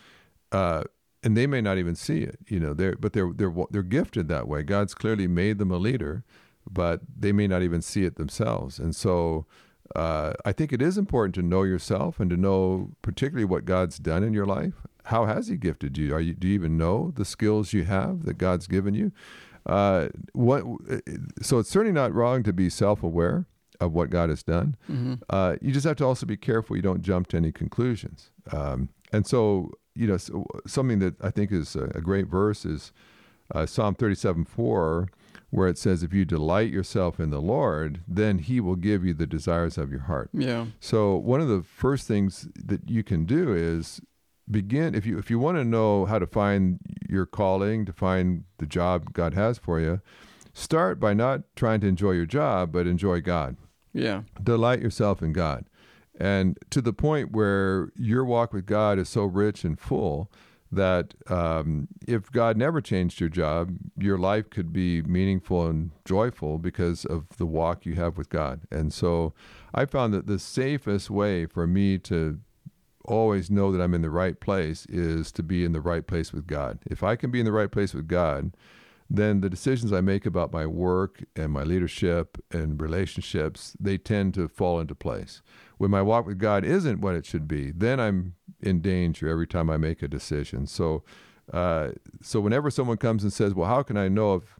Uh, 0.52 0.84
and 1.24 1.36
they 1.36 1.46
may 1.46 1.60
not 1.62 1.78
even 1.78 1.94
see 1.94 2.18
it, 2.18 2.38
you 2.46 2.60
know. 2.60 2.74
They're 2.74 2.94
but 2.94 3.14
they're 3.14 3.32
they're 3.34 3.52
they're 3.70 3.82
gifted 3.82 4.28
that 4.28 4.46
way. 4.46 4.62
God's 4.62 4.94
clearly 4.94 5.26
made 5.26 5.58
them 5.58 5.70
a 5.70 5.78
leader, 5.78 6.22
but 6.70 7.00
they 7.18 7.32
may 7.32 7.48
not 7.48 7.62
even 7.62 7.82
see 7.82 8.04
it 8.04 8.16
themselves. 8.16 8.78
And 8.78 8.94
so, 8.94 9.46
uh, 9.96 10.34
I 10.44 10.52
think 10.52 10.72
it 10.72 10.82
is 10.82 10.98
important 10.98 11.34
to 11.36 11.42
know 11.42 11.62
yourself 11.62 12.20
and 12.20 12.28
to 12.30 12.36
know 12.36 12.90
particularly 13.02 13.46
what 13.46 13.64
God's 13.64 13.98
done 13.98 14.22
in 14.22 14.34
your 14.34 14.46
life. 14.46 14.74
How 15.04 15.24
has 15.24 15.48
He 15.48 15.56
gifted 15.56 15.96
you? 15.96 16.14
Are 16.14 16.20
you 16.20 16.34
do 16.34 16.46
you 16.46 16.54
even 16.54 16.76
know 16.76 17.12
the 17.16 17.24
skills 17.24 17.72
you 17.72 17.84
have 17.84 18.24
that 18.26 18.38
God's 18.38 18.66
given 18.66 18.94
you? 18.94 19.10
Uh, 19.66 20.08
what? 20.34 20.62
So 21.40 21.58
it's 21.58 21.70
certainly 21.70 21.94
not 21.94 22.12
wrong 22.12 22.42
to 22.42 22.52
be 22.52 22.68
self-aware 22.68 23.46
of 23.80 23.92
what 23.92 24.10
God 24.10 24.28
has 24.28 24.42
done. 24.42 24.76
Mm-hmm. 24.90 25.14
Uh, 25.30 25.56
you 25.60 25.72
just 25.72 25.86
have 25.86 25.96
to 25.96 26.04
also 26.04 26.26
be 26.26 26.36
careful 26.36 26.76
you 26.76 26.82
don't 26.82 27.02
jump 27.02 27.28
to 27.28 27.36
any 27.38 27.50
conclusions. 27.50 28.30
Um, 28.52 28.90
and 29.12 29.26
so, 29.26 29.72
you 29.94 30.06
know, 30.06 30.16
so, 30.16 30.46
something 30.66 30.98
that 31.00 31.14
I 31.22 31.30
think 31.30 31.52
is 31.52 31.76
a, 31.76 31.84
a 31.94 32.00
great 32.00 32.26
verse 32.26 32.64
is 32.64 32.92
uh, 33.54 33.66
Psalm 33.66 33.94
37 33.94 34.44
4, 34.44 35.08
where 35.50 35.68
it 35.68 35.78
says, 35.78 36.02
If 36.02 36.12
you 36.12 36.24
delight 36.24 36.70
yourself 36.70 37.20
in 37.20 37.30
the 37.30 37.40
Lord, 37.40 38.00
then 38.08 38.38
he 38.38 38.60
will 38.60 38.76
give 38.76 39.04
you 39.04 39.14
the 39.14 39.26
desires 39.26 39.78
of 39.78 39.90
your 39.90 40.02
heart. 40.02 40.30
Yeah. 40.32 40.66
So 40.80 41.14
one 41.16 41.40
of 41.40 41.48
the 41.48 41.62
first 41.62 42.08
things 42.08 42.48
that 42.56 42.88
you 42.90 43.02
can 43.04 43.24
do 43.24 43.52
is 43.54 44.00
begin 44.50 44.94
if 44.94 45.06
you 45.06 45.16
if 45.18 45.30
you 45.30 45.38
want 45.38 45.56
to 45.56 45.64
know 45.64 46.04
how 46.04 46.18
to 46.18 46.26
find 46.26 46.78
your 47.08 47.26
calling, 47.26 47.84
to 47.86 47.92
find 47.92 48.44
the 48.58 48.66
job 48.66 49.12
God 49.12 49.34
has 49.34 49.58
for 49.58 49.78
you, 49.80 50.00
start 50.52 50.98
by 50.98 51.14
not 51.14 51.42
trying 51.56 51.80
to 51.80 51.86
enjoy 51.86 52.12
your 52.12 52.26
job, 52.26 52.72
but 52.72 52.86
enjoy 52.86 53.20
God 53.20 53.56
Yeah. 53.92 54.22
delight 54.42 54.80
yourself 54.80 55.22
in 55.22 55.32
God. 55.32 55.64
And 56.18 56.58
to 56.70 56.80
the 56.80 56.92
point 56.92 57.32
where 57.32 57.90
your 57.96 58.24
walk 58.24 58.52
with 58.52 58.66
God 58.66 58.98
is 58.98 59.08
so 59.08 59.24
rich 59.24 59.64
and 59.64 59.78
full 59.78 60.30
that 60.70 61.14
um, 61.28 61.88
if 62.06 62.30
God 62.30 62.56
never 62.56 62.80
changed 62.80 63.20
your 63.20 63.28
job, 63.28 63.76
your 63.96 64.18
life 64.18 64.50
could 64.50 64.72
be 64.72 65.02
meaningful 65.02 65.66
and 65.66 65.90
joyful 66.04 66.58
because 66.58 67.04
of 67.04 67.28
the 67.36 67.46
walk 67.46 67.86
you 67.86 67.94
have 67.94 68.16
with 68.16 68.28
God. 68.28 68.62
And 68.70 68.92
so 68.92 69.34
I 69.74 69.84
found 69.86 70.14
that 70.14 70.26
the 70.26 70.38
safest 70.38 71.10
way 71.10 71.46
for 71.46 71.66
me 71.66 71.98
to 71.98 72.40
always 73.04 73.50
know 73.50 73.70
that 73.70 73.82
I'm 73.82 73.94
in 73.94 74.02
the 74.02 74.10
right 74.10 74.38
place 74.38 74.86
is 74.86 75.30
to 75.32 75.42
be 75.42 75.64
in 75.64 75.72
the 75.72 75.80
right 75.80 76.06
place 76.06 76.32
with 76.32 76.46
God. 76.46 76.78
If 76.86 77.02
I 77.02 77.16
can 77.16 77.30
be 77.30 77.40
in 77.40 77.46
the 77.46 77.52
right 77.52 77.70
place 77.70 77.94
with 77.94 78.08
God, 78.08 78.56
then 79.10 79.40
the 79.40 79.50
decisions 79.50 79.92
I 79.92 80.00
make 80.00 80.24
about 80.26 80.52
my 80.52 80.66
work 80.66 81.24
and 81.36 81.52
my 81.52 81.62
leadership 81.62 82.38
and 82.50 82.80
relationships, 82.80 83.76
they 83.78 83.98
tend 83.98 84.34
to 84.34 84.48
fall 84.48 84.80
into 84.80 84.94
place. 84.94 85.42
When 85.76 85.90
my 85.90 86.02
walk 86.02 86.26
with 86.26 86.38
God 86.38 86.64
isn't 86.64 87.00
what 87.00 87.14
it 87.14 87.26
should 87.26 87.46
be, 87.46 87.70
then 87.70 88.00
I'm 88.00 88.34
in 88.60 88.80
danger 88.80 89.28
every 89.28 89.46
time 89.46 89.68
I 89.68 89.76
make 89.76 90.02
a 90.02 90.08
decision. 90.08 90.66
So, 90.66 91.02
uh, 91.52 91.90
so 92.22 92.40
whenever 92.40 92.70
someone 92.70 92.96
comes 92.96 93.22
and 93.22 93.32
says, 93.32 93.54
"Well, 93.54 93.68
how 93.68 93.82
can 93.82 93.96
I 93.96 94.08
know 94.08 94.34
if 94.36 94.58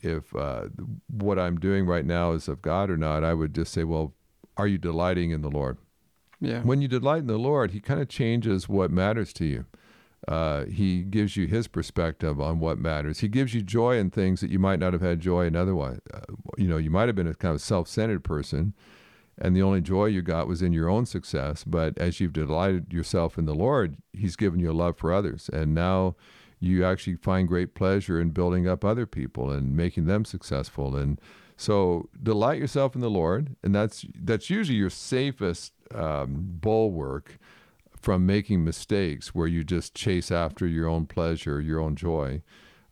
if 0.00 0.36
uh, 0.36 0.66
what 1.08 1.38
I'm 1.38 1.58
doing 1.58 1.86
right 1.86 2.04
now 2.04 2.32
is 2.32 2.48
of 2.48 2.60
God 2.60 2.90
or 2.90 2.96
not?" 2.98 3.24
I 3.24 3.32
would 3.32 3.54
just 3.54 3.72
say, 3.72 3.84
"Well, 3.84 4.14
are 4.56 4.66
you 4.66 4.78
delighting 4.78 5.30
in 5.30 5.40
the 5.40 5.50
Lord?" 5.50 5.78
Yeah. 6.40 6.60
When 6.62 6.82
you 6.82 6.88
delight 6.88 7.20
in 7.20 7.26
the 7.26 7.38
Lord, 7.38 7.70
He 7.70 7.80
kind 7.80 8.00
of 8.00 8.08
changes 8.08 8.68
what 8.68 8.90
matters 8.90 9.32
to 9.34 9.46
you. 9.46 9.64
Uh, 10.26 10.64
he 10.64 11.02
gives 11.02 11.36
you 11.36 11.46
his 11.46 11.68
perspective 11.68 12.40
on 12.40 12.58
what 12.58 12.78
matters. 12.78 13.20
He 13.20 13.28
gives 13.28 13.54
you 13.54 13.62
joy 13.62 13.96
in 13.98 14.10
things 14.10 14.40
that 14.40 14.50
you 14.50 14.58
might 14.58 14.80
not 14.80 14.92
have 14.92 15.02
had 15.02 15.20
joy 15.20 15.46
in 15.46 15.54
otherwise. 15.54 16.00
Uh, 16.12 16.20
you 16.56 16.66
know, 16.66 16.76
you 16.76 16.90
might 16.90 17.08
have 17.08 17.14
been 17.14 17.28
a 17.28 17.34
kind 17.34 17.54
of 17.54 17.60
self-centered 17.60 18.24
person, 18.24 18.74
and 19.38 19.54
the 19.54 19.62
only 19.62 19.80
joy 19.80 20.06
you 20.06 20.22
got 20.22 20.48
was 20.48 20.60
in 20.60 20.72
your 20.72 20.88
own 20.88 21.06
success. 21.06 21.62
But 21.62 21.96
as 21.98 22.18
you've 22.18 22.32
delighted 22.32 22.92
yourself 22.92 23.38
in 23.38 23.44
the 23.44 23.54
Lord, 23.54 23.96
He's 24.12 24.36
given 24.36 24.58
you 24.58 24.70
a 24.70 24.72
love 24.72 24.98
for 24.98 25.12
others, 25.12 25.48
and 25.52 25.72
now 25.74 26.16
you 26.60 26.84
actually 26.84 27.16
find 27.16 27.46
great 27.46 27.74
pleasure 27.74 28.20
in 28.20 28.30
building 28.30 28.66
up 28.66 28.84
other 28.84 29.06
people 29.06 29.50
and 29.50 29.76
making 29.76 30.06
them 30.06 30.24
successful. 30.24 30.96
And 30.96 31.20
so, 31.56 32.08
delight 32.20 32.58
yourself 32.58 32.94
in 32.96 33.00
the 33.00 33.10
Lord, 33.10 33.56
and 33.62 33.74
that's 33.74 34.04
that's 34.20 34.50
usually 34.50 34.78
your 34.78 34.90
safest 34.90 35.72
um, 35.94 36.44
bulwark 36.60 37.38
from 38.08 38.24
making 38.24 38.64
mistakes 38.64 39.34
where 39.34 39.46
you 39.46 39.62
just 39.62 39.94
chase 39.94 40.30
after 40.30 40.66
your 40.66 40.88
own 40.88 41.04
pleasure, 41.04 41.60
your 41.60 41.78
own 41.78 41.94
joy. 41.94 42.40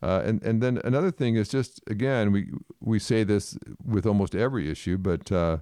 Uh, 0.02 0.20
and 0.26 0.42
and 0.42 0.62
then 0.62 0.78
another 0.84 1.10
thing 1.10 1.36
is 1.36 1.48
just 1.48 1.80
again 1.86 2.32
we 2.32 2.50
we 2.80 2.98
say 2.98 3.24
this 3.24 3.56
with 3.82 4.04
almost 4.04 4.34
every 4.34 4.70
issue, 4.70 4.98
but 4.98 5.32
uh, 5.32 5.56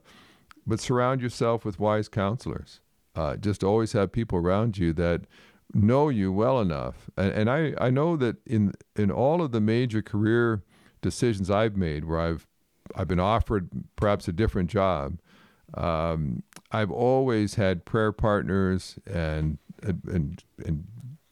but 0.67 0.81
surround 0.81 1.21
yourself 1.21 1.65
with 1.65 1.79
wise 1.79 2.09
counselors. 2.09 2.81
Uh, 3.15 3.37
just 3.37 3.63
always 3.63 3.93
have 3.93 4.11
people 4.11 4.37
around 4.37 4.77
you 4.77 4.93
that 4.93 5.21
know 5.73 6.09
you 6.09 6.33
well 6.33 6.61
enough. 6.61 7.09
And, 7.17 7.33
and 7.33 7.49
I, 7.49 7.75
I 7.79 7.91
know 7.91 8.17
that 8.17 8.39
in 8.45 8.73
in 8.97 9.13
all 9.13 9.41
of 9.41 9.53
the 9.53 9.61
major 9.61 10.03
career 10.03 10.65
decisions 11.01 11.49
I've 11.49 11.77
made, 11.77 12.05
where 12.05 12.19
I've 12.19 12.45
I've 12.97 13.07
been 13.07 13.21
offered 13.21 13.71
perhaps 13.95 14.27
a 14.27 14.33
different 14.33 14.69
job, 14.69 15.21
um, 15.77 16.43
I've 16.71 16.91
always 16.91 17.55
had 17.55 17.85
prayer 17.85 18.13
partners 18.13 18.99
and, 19.07 19.59
and 19.83 20.43
and 20.65 20.85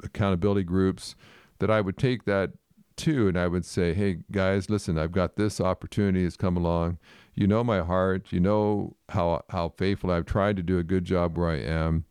accountability 0.02 0.64
groups 0.64 1.14
that 1.58 1.70
I 1.70 1.80
would 1.80 1.96
take 1.96 2.24
that 2.24 2.50
to, 2.96 3.28
and 3.28 3.38
I 3.38 3.46
would 3.46 3.64
say, 3.64 3.94
"Hey 3.94 4.18
guys, 4.30 4.68
listen, 4.68 4.98
I've 4.98 5.12
got 5.12 5.36
this 5.36 5.60
opportunity 5.60 6.24
that's 6.24 6.36
come 6.36 6.56
along. 6.56 6.98
You 7.34 7.46
know 7.46 7.64
my 7.64 7.80
heart. 7.80 8.32
You 8.32 8.40
know 8.40 8.96
how 9.08 9.42
how 9.50 9.70
faithful 9.70 10.10
I've 10.10 10.26
tried 10.26 10.56
to 10.56 10.62
do 10.62 10.78
a 10.78 10.82
good 10.82 11.04
job 11.04 11.36
where 11.38 11.48
I 11.48 11.58
am. 11.60 12.04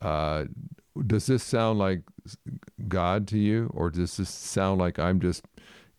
Uh, 0.00 0.44
does 1.06 1.26
this 1.26 1.42
sound 1.42 1.78
like 1.78 2.02
God 2.88 3.28
to 3.28 3.38
you, 3.38 3.70
or 3.74 3.90
does 3.90 4.16
this 4.16 4.30
sound 4.30 4.80
like 4.80 4.98
I'm 4.98 5.20
just 5.20 5.44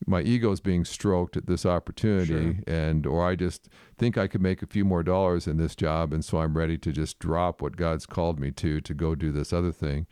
my 0.05 0.21
ego 0.21 0.51
is 0.51 0.59
being 0.59 0.85
stroked 0.85 1.35
at 1.35 1.47
this 1.47 1.65
opportunity, 1.65 2.55
sure. 2.55 2.63
and 2.67 3.05
or 3.05 3.25
I 3.25 3.35
just 3.35 3.69
think 3.97 4.17
I 4.17 4.27
could 4.27 4.41
make 4.41 4.62
a 4.62 4.67
few 4.67 4.85
more 4.85 5.03
dollars 5.03 5.47
in 5.47 5.57
this 5.57 5.75
job, 5.75 6.13
and 6.13 6.24
so 6.24 6.39
I'm 6.39 6.57
ready 6.57 6.77
to 6.77 6.91
just 6.91 7.19
drop 7.19 7.62
what 7.62 7.75
God's 7.75 8.05
called 8.05 8.39
me 8.39 8.51
to 8.51 8.81
to 8.81 8.93
go 8.93 9.15
do 9.15 9.31
this 9.31 9.51
other 9.51 9.71
thing. 9.71 10.07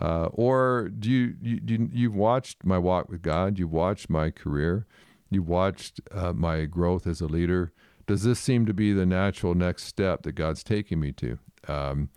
Uh, 0.00 0.26
or 0.32 0.88
do 0.88 1.10
you, 1.10 1.34
you, 1.40 1.60
you 1.64 1.88
you've 1.92 2.16
watched 2.16 2.64
my 2.64 2.78
walk 2.78 3.08
with 3.08 3.22
God, 3.22 3.58
you've 3.58 3.72
watched 3.72 4.10
my 4.10 4.30
career, 4.30 4.86
you've 5.30 5.48
watched 5.48 6.00
uh, 6.10 6.32
my 6.32 6.64
growth 6.64 7.06
as 7.06 7.20
a 7.20 7.26
leader. 7.26 7.72
Does 8.06 8.24
this 8.24 8.38
seem 8.38 8.66
to 8.66 8.74
be 8.74 8.92
the 8.92 9.06
natural 9.06 9.54
next 9.54 9.84
step 9.84 10.22
that 10.22 10.32
God's 10.32 10.62
taking 10.62 11.00
me 11.00 11.12
to? 11.12 11.38
Um, 11.68 12.10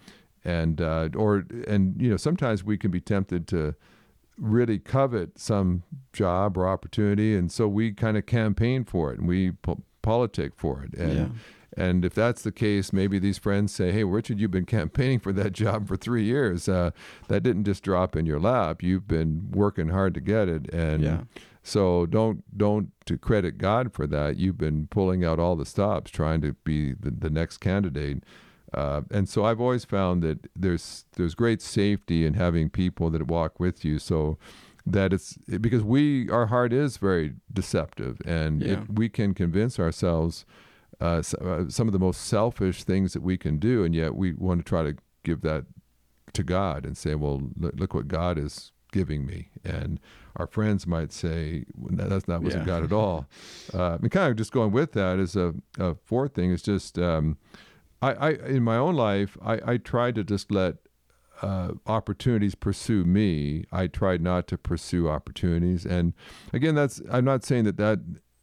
and 0.44 0.82
uh, 0.82 1.10
or 1.16 1.46
and 1.68 2.02
you 2.02 2.10
know 2.10 2.18
sometimes 2.18 2.64
we 2.64 2.78
can 2.78 2.90
be 2.90 3.02
tempted 3.02 3.48
to 3.50 3.76
really 4.38 4.80
covet 4.80 5.40
some 5.40 5.84
job 6.14 6.58
or 6.58 6.68
opportunity, 6.68 7.36
and 7.36 7.52
so 7.52 7.68
we 7.68 7.92
kind 7.92 8.18
of 8.18 8.26
campaign 8.26 8.84
for 8.84 9.12
it 9.12 9.20
and 9.20 9.28
we 9.28 9.52
po- 9.52 9.84
politic 10.02 10.54
for 10.56 10.84
it. 10.84 10.94
And 10.98 11.18
yeah. 11.18 11.28
and 11.84 12.06
if 12.06 12.14
that's 12.14 12.44
the 12.44 12.52
case, 12.52 12.94
maybe 12.94 13.20
these 13.20 13.38
friends 13.38 13.74
say, 13.74 13.92
"Hey, 13.92 14.04
Richard, 14.04 14.40
you've 14.40 14.52
been 14.52 14.66
campaigning 14.66 15.20
for 15.20 15.34
that 15.34 15.54
job 15.64 15.88
for 15.88 15.98
three 15.98 16.24
years. 16.24 16.70
Uh, 16.70 16.92
that 17.28 17.44
didn't 17.44 17.66
just 17.66 17.84
drop 17.84 18.16
in 18.16 18.26
your 18.26 18.40
lap. 18.40 18.84
You've 18.84 19.08
been 19.08 19.50
working 19.52 19.90
hard 19.90 20.14
to 20.14 20.22
get 20.22 20.48
it." 20.48 20.74
And 20.74 21.04
yeah. 21.04 21.22
so 21.64 22.06
don't 22.06 22.44
don't 22.58 22.92
to 23.06 23.18
credit 23.18 23.58
God 23.58 23.94
for 23.94 24.08
that. 24.08 24.38
You've 24.38 24.58
been 24.58 24.88
pulling 24.88 25.26
out 25.26 25.40
all 25.40 25.56
the 25.56 25.66
stops, 25.66 26.12
trying 26.12 26.42
to 26.42 26.54
be 26.64 26.94
the, 26.94 27.12
the 27.12 27.30
next 27.30 27.58
candidate. 27.58 28.24
Uh, 28.74 29.02
and 29.12 29.30
so 29.30 29.46
I've 29.46 29.62
always 29.62 29.86
found 29.86 30.24
that 30.24 30.48
there's 30.56 31.06
there's 31.16 31.36
great 31.36 31.62
safety 31.62 32.26
in 32.26 32.34
having 32.34 32.70
people 32.70 33.10
that 33.12 33.28
walk 33.28 33.60
with 33.60 33.86
you. 33.86 34.00
So 34.00 34.38
that 34.86 35.12
it's 35.14 35.38
because 35.60 35.84
we 35.84 36.30
our 36.30 36.48
heart 36.48 36.74
is 36.74 36.98
very 36.98 37.34
deceptive, 37.52 38.22
and 38.26 38.62
yeah. 38.64 38.74
it, 38.74 38.94
we 38.94 39.10
can 39.10 39.34
convince 39.34 39.80
ourselves 39.80 40.46
uh, 41.02 41.22
uh, 41.42 41.66
some 41.68 41.88
of 41.88 41.94
the 41.94 42.00
most 42.00 42.26
selfish 42.26 42.84
things 42.84 43.14
that 43.14 43.22
we 43.22 43.38
can 43.38 43.60
do, 43.60 43.84
and 43.84 43.94
yet 43.94 44.16
we 44.16 44.34
want 44.34 44.66
to 44.66 44.68
try 44.68 44.84
to 44.84 44.96
give 45.24 45.42
that 45.42 45.66
to 46.34 46.44
God 46.44 46.86
and 46.86 46.98
say, 46.98 47.16
"Well, 47.16 47.50
look, 47.58 47.94
what 47.94 48.08
God 48.08 48.38
is 48.38 48.72
giving 48.92 49.26
me." 49.26 49.50
And 49.64 50.00
our 50.38 50.48
friends 50.48 50.88
might 50.88 51.12
say, 51.12 51.66
"That's 51.76 52.28
not 52.28 52.42
wasn't 52.42 52.66
yeah. 52.66 52.74
God 52.74 52.84
at 52.84 52.94
all." 52.94 53.28
Uh, 53.74 53.98
and 54.02 54.10
kind 54.10 54.32
of 54.32 54.38
just 54.38 54.54
going 54.54 54.72
with 54.72 54.94
that 54.94 55.20
is 55.20 55.36
a, 55.36 55.54
a 55.78 55.96
fourth 55.96 56.34
thing 56.34 56.52
is 56.52 56.62
just. 56.62 56.98
Um, 56.98 57.38
I, 58.02 58.14
I 58.14 58.30
in 58.32 58.64
my 58.64 58.78
own 58.78 58.96
life, 58.96 59.38
I, 59.42 59.60
I 59.66 59.78
tried 59.78 60.16
to 60.16 60.24
just 60.24 60.52
let 60.52 60.76
uh, 61.42 61.74
opportunities 61.86 62.56
pursue 62.56 63.04
me. 63.04 63.66
I 63.72 63.88
tried 63.88 64.22
not 64.22 64.48
to 64.48 64.58
pursue 64.58 65.10
opportunities, 65.10 65.86
and 65.86 66.14
again, 66.54 66.76
that's 66.76 67.02
I'm 67.12 67.26
not 67.26 67.44
saying 67.44 67.66
that 67.66 67.78
that 67.78 68.00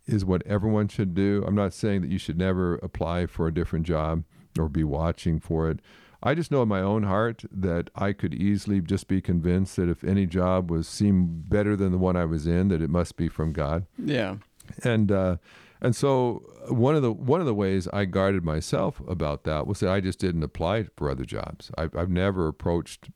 is 0.06 0.24
what 0.24 0.46
everyone 0.46 0.88
should 0.88 1.14
do. 1.14 1.44
I'm 1.46 1.54
not 1.54 1.72
saying 1.72 2.02
that 2.02 2.10
you 2.10 2.18
should 2.18 2.38
never 2.38 2.76
apply 2.76 3.26
for 3.26 3.46
a 3.46 3.54
different 3.54 3.86
job 3.86 4.24
or 4.58 4.68
be 4.68 4.84
watching 4.84 5.40
for 5.40 5.70
it. 5.70 5.80
I 6.22 6.34
just 6.34 6.50
know 6.50 6.62
in 6.62 6.68
my 6.68 6.80
own 6.80 7.02
heart 7.02 7.44
that 7.50 7.90
I 7.94 8.12
could 8.14 8.34
easily 8.34 8.80
just 8.80 9.08
be 9.08 9.20
convinced 9.20 9.76
that 9.76 9.90
if 9.90 10.02
any 10.02 10.24
job 10.24 10.70
was 10.70 10.88
seemed 10.88 11.50
better 11.50 11.76
than 11.76 11.92
the 11.92 11.98
one 11.98 12.16
I 12.16 12.24
was 12.24 12.46
in, 12.46 12.68
that 12.68 12.80
it 12.80 12.88
must 12.88 13.16
be 13.16 13.28
from 13.28 13.52
God. 13.52 13.86
Yeah. 14.02 14.36
And 14.82 15.12
uh, 15.12 15.36
and 15.84 15.94
so 15.94 16.42
uh, 16.66 16.72
one 16.72 16.96
of 16.96 17.02
the 17.02 17.12
one 17.12 17.40
of 17.40 17.46
the 17.46 17.54
ways 17.54 17.86
I 17.92 18.06
guarded 18.06 18.42
myself 18.42 19.02
about 19.06 19.44
that 19.44 19.66
was 19.66 19.80
that 19.80 19.90
I 19.90 20.00
just 20.00 20.18
didn't 20.18 20.42
apply 20.42 20.86
for 20.96 21.10
other 21.10 21.26
jobs. 21.26 21.70
I've, 21.76 21.94
I've 21.94 22.08
never 22.08 22.48
approached 22.48 23.10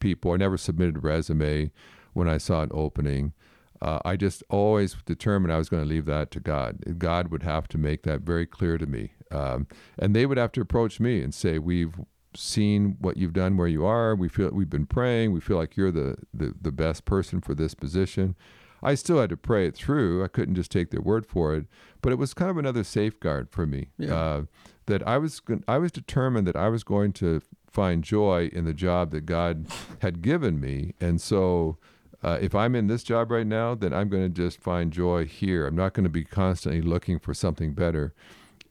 people. 0.00 0.32
I 0.32 0.36
never 0.36 0.58
submitted 0.58 0.96
a 0.96 1.00
resume 1.00 1.70
when 2.12 2.28
I 2.28 2.38
saw 2.38 2.62
an 2.62 2.70
opening. 2.74 3.32
Uh, 3.80 4.00
I 4.04 4.16
just 4.16 4.42
always 4.50 4.96
determined 5.06 5.52
I 5.52 5.58
was 5.58 5.68
going 5.68 5.84
to 5.84 5.88
leave 5.88 6.04
that 6.06 6.32
to 6.32 6.40
God. 6.40 6.98
God 6.98 7.28
would 7.28 7.44
have 7.44 7.68
to 7.68 7.78
make 7.78 8.02
that 8.02 8.22
very 8.22 8.44
clear 8.44 8.76
to 8.76 8.86
me, 8.86 9.12
um, 9.30 9.68
and 9.96 10.14
they 10.14 10.26
would 10.26 10.36
have 10.36 10.52
to 10.52 10.60
approach 10.60 10.98
me 10.98 11.22
and 11.22 11.32
say, 11.32 11.60
"We've 11.60 11.94
seen 12.34 12.96
what 12.98 13.18
you've 13.18 13.32
done 13.32 13.56
where 13.56 13.68
you 13.68 13.86
are. 13.86 14.16
We 14.16 14.28
feel 14.28 14.50
we've 14.50 14.68
been 14.68 14.86
praying. 14.86 15.30
We 15.30 15.40
feel 15.40 15.58
like 15.58 15.76
you're 15.76 15.92
the 15.92 16.16
the, 16.34 16.54
the 16.60 16.72
best 16.72 17.04
person 17.04 17.40
for 17.40 17.54
this 17.54 17.74
position." 17.74 18.34
I 18.82 18.94
still 18.94 19.20
had 19.20 19.30
to 19.30 19.36
pray 19.36 19.66
it 19.66 19.74
through. 19.74 20.24
I 20.24 20.28
couldn't 20.28 20.54
just 20.54 20.70
take 20.70 20.90
their 20.90 21.00
word 21.00 21.26
for 21.26 21.54
it, 21.54 21.66
but 22.02 22.12
it 22.12 22.16
was 22.16 22.34
kind 22.34 22.50
of 22.50 22.58
another 22.58 22.84
safeguard 22.84 23.50
for 23.50 23.66
me. 23.66 23.88
Yeah. 23.98 24.14
Uh, 24.14 24.42
that 24.86 25.06
I 25.06 25.18
was 25.18 25.40
I 25.68 25.78
was 25.78 25.92
determined 25.92 26.46
that 26.46 26.56
I 26.56 26.68
was 26.68 26.82
going 26.82 27.12
to 27.14 27.40
find 27.70 28.02
joy 28.02 28.50
in 28.52 28.64
the 28.64 28.74
job 28.74 29.12
that 29.12 29.26
God 29.26 29.66
had 30.00 30.22
given 30.22 30.60
me, 30.60 30.94
and 31.00 31.20
so. 31.20 31.78
Uh, 32.22 32.38
if 32.42 32.54
I'm 32.54 32.74
in 32.74 32.86
this 32.86 33.02
job 33.02 33.30
right 33.30 33.46
now, 33.46 33.74
then 33.74 33.94
I'm 33.94 34.10
going 34.10 34.24
to 34.24 34.28
just 34.28 34.60
find 34.60 34.92
joy 34.92 35.24
here. 35.24 35.66
I'm 35.66 35.74
not 35.74 35.94
going 35.94 36.04
to 36.04 36.10
be 36.10 36.22
constantly 36.22 36.82
looking 36.82 37.18
for 37.18 37.32
something 37.32 37.72
better, 37.72 38.12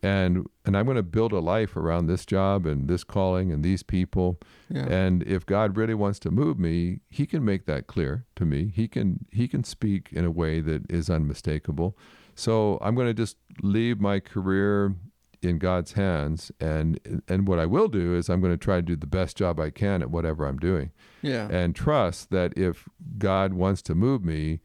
and 0.01 0.47
and 0.65 0.77
I'm 0.77 0.85
going 0.85 0.97
to 0.97 1.03
build 1.03 1.33
a 1.33 1.39
life 1.39 1.75
around 1.75 2.07
this 2.07 2.25
job 2.25 2.65
and 2.65 2.87
this 2.87 3.03
calling 3.03 3.51
and 3.51 3.63
these 3.63 3.83
people. 3.83 4.39
Yeah. 4.69 4.85
And 4.85 5.23
if 5.23 5.45
God 5.45 5.77
really 5.77 5.93
wants 5.93 6.19
to 6.19 6.31
move 6.31 6.59
me, 6.59 6.99
He 7.09 7.25
can 7.25 7.43
make 7.43 7.65
that 7.65 7.87
clear 7.87 8.25
to 8.35 8.45
me. 8.45 8.71
He 8.73 8.87
can 8.87 9.25
He 9.31 9.47
can 9.47 9.63
speak 9.63 10.09
in 10.11 10.25
a 10.25 10.31
way 10.31 10.61
that 10.61 10.89
is 10.89 11.09
unmistakable. 11.09 11.97
So 12.35 12.77
I'm 12.81 12.95
going 12.95 13.07
to 13.07 13.13
just 13.13 13.37
leave 13.61 13.99
my 13.99 14.19
career 14.19 14.95
in 15.41 15.57
God's 15.57 15.93
hands, 15.93 16.51
and 16.59 17.21
and 17.27 17.47
what 17.47 17.59
I 17.59 17.65
will 17.65 17.87
do 17.87 18.15
is 18.15 18.29
I'm 18.29 18.41
going 18.41 18.53
to 18.53 18.57
try 18.57 18.77
to 18.77 18.81
do 18.81 18.95
the 18.95 19.07
best 19.07 19.37
job 19.37 19.59
I 19.59 19.69
can 19.69 20.01
at 20.01 20.11
whatever 20.11 20.45
I'm 20.45 20.57
doing. 20.57 20.91
Yeah. 21.21 21.47
And 21.49 21.75
trust 21.75 22.29
that 22.31 22.57
if 22.57 22.87
God 23.17 23.53
wants 23.53 23.81
to 23.83 23.95
move 23.95 24.23
me, 24.23 24.59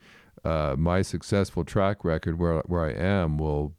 uh, 0.44 0.74
my 0.78 1.02
successful 1.02 1.64
track 1.64 2.04
record 2.04 2.38
where 2.38 2.60
where 2.66 2.84
I 2.84 2.92
am 2.92 3.38
will 3.38 3.74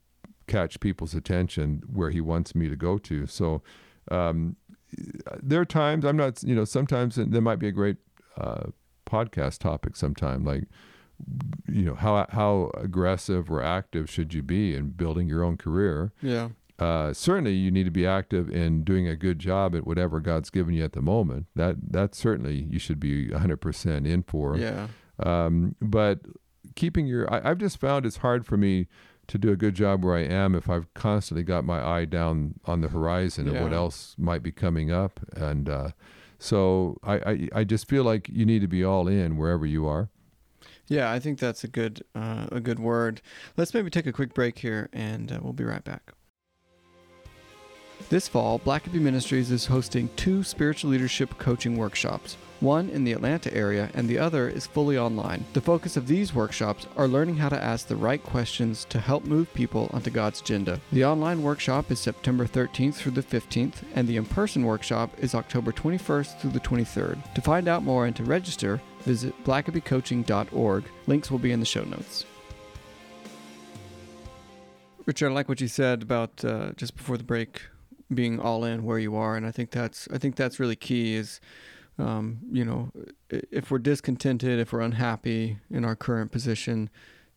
catch 0.47 0.79
people's 0.79 1.13
attention 1.13 1.83
where 1.91 2.09
He 2.09 2.21
wants 2.21 2.55
me 2.55 2.69
to 2.69 2.75
go 2.75 2.97
to. 2.99 3.27
So. 3.27 3.61
Um, 4.11 4.55
there 5.41 5.59
are 5.59 5.65
times 5.65 6.05
I'm 6.05 6.15
not, 6.15 6.41
you 6.43 6.55
know, 6.55 6.63
sometimes 6.63 7.15
there 7.15 7.41
might 7.41 7.57
be 7.57 7.67
a 7.67 7.71
great 7.71 7.97
uh, 8.39 8.65
podcast 9.05 9.59
topic 9.59 9.95
sometime, 9.95 10.43
like, 10.45 10.65
you 11.67 11.83
know, 11.83 11.95
how 11.95 12.25
how 12.29 12.71
aggressive 12.75 13.49
or 13.49 13.63
active 13.63 14.09
should 14.09 14.33
you 14.33 14.43
be 14.43 14.75
in 14.75 14.89
building 14.89 15.27
your 15.27 15.43
own 15.43 15.57
career? 15.57 16.11
Yeah. 16.21 16.49
Uh, 16.77 17.13
certainly, 17.13 17.53
you 17.53 17.71
need 17.71 17.85
to 17.85 17.91
be 17.91 18.05
active 18.05 18.49
in 18.49 18.83
doing 18.83 19.07
a 19.07 19.15
good 19.15 19.39
job 19.39 19.75
at 19.75 19.87
whatever 19.87 20.19
God's 20.19 20.49
given 20.49 20.73
you 20.73 20.83
at 20.83 20.91
the 20.91 21.01
moment. 21.01 21.47
That 21.55 21.77
that 21.91 22.13
certainly 22.15 22.67
you 22.69 22.79
should 22.79 22.99
be 22.99 23.29
100% 23.29 24.05
in 24.05 24.23
for. 24.23 24.57
Yeah. 24.57 24.87
Um, 25.19 25.75
but 25.81 26.19
keeping 26.75 27.07
your, 27.07 27.33
I, 27.33 27.49
I've 27.49 27.59
just 27.59 27.79
found 27.79 28.05
it's 28.05 28.17
hard 28.17 28.45
for 28.45 28.57
me 28.57 28.87
to 29.27 29.37
do 29.37 29.51
a 29.51 29.55
good 29.55 29.75
job 29.75 30.03
where 30.03 30.15
I 30.15 30.23
am 30.23 30.55
if 30.55 30.69
I've 30.69 30.93
constantly 30.93 31.43
got 31.43 31.65
my 31.65 31.83
eye 31.83 32.05
down 32.05 32.55
on 32.65 32.81
the 32.81 32.89
horizon 32.89 33.47
yeah. 33.47 33.53
of 33.53 33.63
what 33.63 33.73
else 33.73 34.15
might 34.17 34.43
be 34.43 34.51
coming 34.51 34.91
up. 34.91 35.19
And 35.35 35.69
uh, 35.69 35.89
So 36.37 36.97
I, 37.03 37.15
I, 37.15 37.49
I 37.53 37.63
just 37.63 37.87
feel 37.87 38.03
like 38.03 38.29
you 38.29 38.45
need 38.45 38.61
to 38.61 38.67
be 38.67 38.83
all 38.83 39.07
in 39.07 39.37
wherever 39.37 39.65
you 39.65 39.87
are. 39.87 40.09
Yeah, 40.87 41.11
I 41.11 41.19
think 41.19 41.39
that's 41.39 41.63
a 41.63 41.67
good 41.67 42.03
uh, 42.13 42.45
a 42.51 42.59
good 42.59 42.79
word. 42.79 43.21
Let's 43.57 43.73
maybe 43.73 43.89
take 43.89 44.05
a 44.05 44.13
quick 44.13 44.35
break 44.35 44.59
here, 44.59 44.87
and 44.93 45.31
uh, 45.31 45.39
we'll 45.41 45.53
be 45.53 45.63
right 45.63 45.83
back. 45.83 46.13
This 48.09 48.27
fall, 48.27 48.59
Blackaby 48.59 49.01
Ministries 49.01 49.49
is 49.49 49.65
hosting 49.65 50.09
two 50.15 50.43
spiritual 50.43 50.91
leadership 50.91 51.39
coaching 51.39 51.75
workshops. 51.77 52.37
One 52.61 52.89
in 52.89 53.03
the 53.03 53.11
Atlanta 53.11 53.53
area 53.53 53.89
and 53.93 54.07
the 54.07 54.17
other 54.17 54.47
is 54.47 54.65
fully 54.65 54.97
online. 54.97 55.45
The 55.53 55.61
focus 55.61 55.97
of 55.97 56.07
these 56.07 56.33
workshops 56.33 56.87
are 56.95 57.07
learning 57.07 57.35
how 57.35 57.49
to 57.49 57.61
ask 57.61 57.87
the 57.87 57.97
right 57.97 58.23
questions 58.23 58.85
to 58.89 58.99
help 58.99 59.25
move 59.25 59.53
people 59.53 59.89
onto 59.93 60.09
God's 60.09 60.39
agenda. 60.39 60.79
The 60.91 61.05
online 61.05 61.43
workshop 61.43 61.91
is 61.91 61.99
September 61.99 62.45
13th 62.45 62.95
through 62.95 63.11
the 63.11 63.23
15th, 63.23 63.83
and 63.93 64.07
the 64.07 64.17
in 64.17 64.25
person 64.25 64.63
workshop 64.63 65.11
is 65.19 65.35
October 65.35 65.73
21st 65.73 66.39
through 66.39 66.51
the 66.51 66.59
23rd. 66.59 67.33
To 67.33 67.41
find 67.41 67.67
out 67.67 67.83
more 67.83 68.05
and 68.05 68.15
to 68.15 68.23
register, 68.23 68.81
visit 69.01 69.35
blackabycoaching.org. 69.43 70.83
Links 71.07 71.29
will 71.29 71.39
be 71.39 71.51
in 71.51 71.59
the 71.59 71.65
show 71.65 71.83
notes. 71.83 72.25
Richard, 75.05 75.29
I 75.29 75.33
like 75.33 75.49
what 75.49 75.61
you 75.61 75.67
said 75.67 76.01
about 76.01 76.43
uh, 76.43 76.71
just 76.77 76.95
before 76.95 77.17
the 77.17 77.23
break 77.23 77.61
being 78.13 78.39
all 78.39 78.63
in 78.63 78.83
where 78.83 78.97
you 78.97 79.15
are, 79.15 79.35
and 79.35 79.45
I 79.45 79.51
think 79.51 79.71
that's 79.71 80.07
I 80.11 80.17
think 80.17 80.35
that's 80.35 80.59
really 80.59 80.75
key. 80.75 81.15
Is 81.15 81.39
um, 81.97 82.39
you 82.51 82.65
know, 82.65 82.91
if 83.29 83.71
we're 83.71 83.79
discontented, 83.79 84.59
if 84.59 84.73
we're 84.73 84.81
unhappy 84.81 85.59
in 85.69 85.85
our 85.85 85.95
current 85.95 86.31
position, 86.31 86.89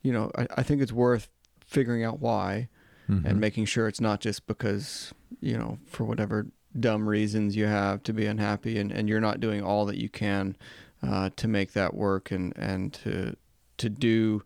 you 0.02 0.12
know, 0.12 0.30
I, 0.36 0.46
I 0.56 0.62
think 0.62 0.82
it's 0.82 0.92
worth 0.92 1.28
figuring 1.60 2.02
out 2.02 2.20
why 2.20 2.68
mm-hmm. 3.08 3.26
and 3.26 3.40
making 3.40 3.64
sure 3.64 3.88
it's 3.88 4.00
not 4.00 4.20
just 4.20 4.46
because 4.46 5.12
you 5.40 5.56
know 5.56 5.78
for 5.86 6.04
whatever 6.04 6.46
dumb 6.78 7.08
reasons 7.08 7.56
you 7.56 7.66
have 7.66 8.02
to 8.02 8.12
be 8.12 8.26
unhappy 8.26 8.78
and, 8.78 8.92
and 8.92 9.08
you're 9.08 9.20
not 9.20 9.40
doing 9.40 9.62
all 9.62 9.84
that 9.86 9.98
you 9.98 10.08
can 10.08 10.56
uh, 11.02 11.30
to 11.36 11.48
make 11.48 11.72
that 11.72 11.94
work 11.94 12.30
and 12.30 12.52
and 12.56 12.92
to 12.92 13.36
to 13.76 13.88
do 13.88 14.42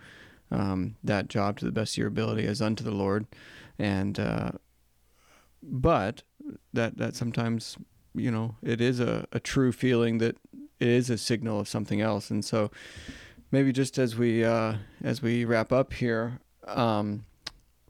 um, 0.50 0.97
that 1.02 1.28
job 1.28 1.59
to 1.59 1.64
the 1.64 1.73
best 1.73 1.95
of 1.95 1.99
your 1.99 2.09
ability 2.09 2.47
as 2.47 2.61
unto 2.61 2.85
the 2.85 2.90
Lord 2.90 3.26
and 3.78 4.19
uh, 4.19 4.52
but 5.62 6.23
that 6.73 6.99
that 6.99 7.16
sometimes 7.16 7.76
you 8.14 8.31
know 8.31 8.57
it 8.62 8.81
is 8.81 9.00
a, 9.00 9.26
a 9.33 9.40
true 9.40 9.73
feeling 9.73 10.19
that 10.19 10.37
it 10.81 10.88
is 10.88 11.11
a 11.11 11.19
signal 11.19 11.61
of 11.61 11.69
something 11.69 12.00
else 12.00 12.31
and 12.31 12.45
so 12.45 12.71
maybe 13.50 13.73
just 13.73 13.99
as 13.99 14.16
we 14.16 14.45
uh, 14.45 14.75
as 15.02 15.23
we 15.23 15.45
wrap 15.45 15.73
up 15.73 15.92
here 15.92 16.40
um, 16.66 17.25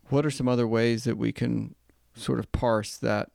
what 0.09 0.27
are 0.27 0.31
some 0.31 0.49
other 0.49 0.67
ways 0.67 1.05
that 1.05 1.17
we 1.17 1.33
can 1.33 1.75
sort 2.15 2.39
of 2.39 2.51
parse 2.53 2.97
that 2.99 3.31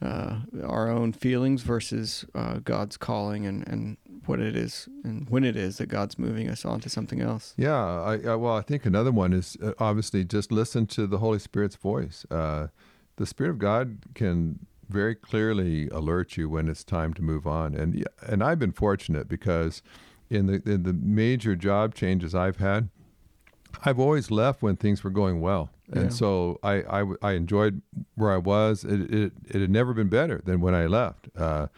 uh, 0.00 0.40
our 0.64 0.88
own 0.88 1.12
feelings 1.12 1.62
versus 1.62 2.24
uh, 2.34 2.58
God's 2.62 2.96
calling 2.96 3.46
and, 3.46 3.66
and 3.66 3.96
what 4.26 4.38
it 4.38 4.56
is 4.56 4.88
and 5.02 5.28
when 5.28 5.44
it 5.44 5.56
is 5.56 5.78
that 5.78 5.86
God's 5.86 6.18
moving 6.18 6.48
us 6.48 6.64
on 6.64 6.80
to 6.80 6.88
something 6.88 7.20
else. 7.20 7.54
Yeah, 7.56 7.74
I, 7.74 8.18
I, 8.18 8.34
well, 8.36 8.56
I 8.56 8.62
think 8.62 8.86
another 8.86 9.10
one 9.10 9.32
is 9.32 9.56
uh, 9.62 9.72
obviously 9.78 10.24
just 10.24 10.52
listen 10.52 10.86
to 10.88 11.06
the 11.06 11.18
Holy 11.18 11.38
Spirit's 11.38 11.76
voice. 11.76 12.24
Uh, 12.30 12.68
the 13.16 13.26
Spirit 13.26 13.50
of 13.50 13.58
God 13.58 13.98
can 14.14 14.66
very 14.88 15.14
clearly 15.14 15.88
alert 15.88 16.36
you 16.36 16.48
when 16.48 16.68
it's 16.68 16.84
time 16.84 17.14
to 17.14 17.22
move 17.22 17.46
on. 17.46 17.74
And 17.74 18.04
and 18.26 18.42
I've 18.42 18.58
been 18.58 18.72
fortunate 18.72 19.28
because 19.28 19.82
in 20.30 20.46
the 20.46 20.62
in 20.64 20.82
the 20.82 20.92
major 20.92 21.56
job 21.56 21.94
changes 21.94 22.34
I've 22.34 22.58
had, 22.58 22.88
I've 23.84 23.98
always 23.98 24.30
left 24.30 24.62
when 24.62 24.76
things 24.76 25.04
were 25.04 25.10
going 25.10 25.40
well. 25.40 25.70
And 25.90 26.04
yeah. 26.04 26.08
so 26.10 26.58
I, 26.62 26.82
I, 26.82 27.04
I, 27.22 27.32
enjoyed 27.32 27.80
where 28.14 28.30
I 28.30 28.36
was. 28.36 28.84
It, 28.84 29.10
it, 29.10 29.32
it, 29.46 29.60
had 29.62 29.70
never 29.70 29.94
been 29.94 30.08
better 30.08 30.42
than 30.44 30.60
when 30.60 30.74
I 30.74 30.84
left. 30.84 31.28
Uh, 31.34 31.68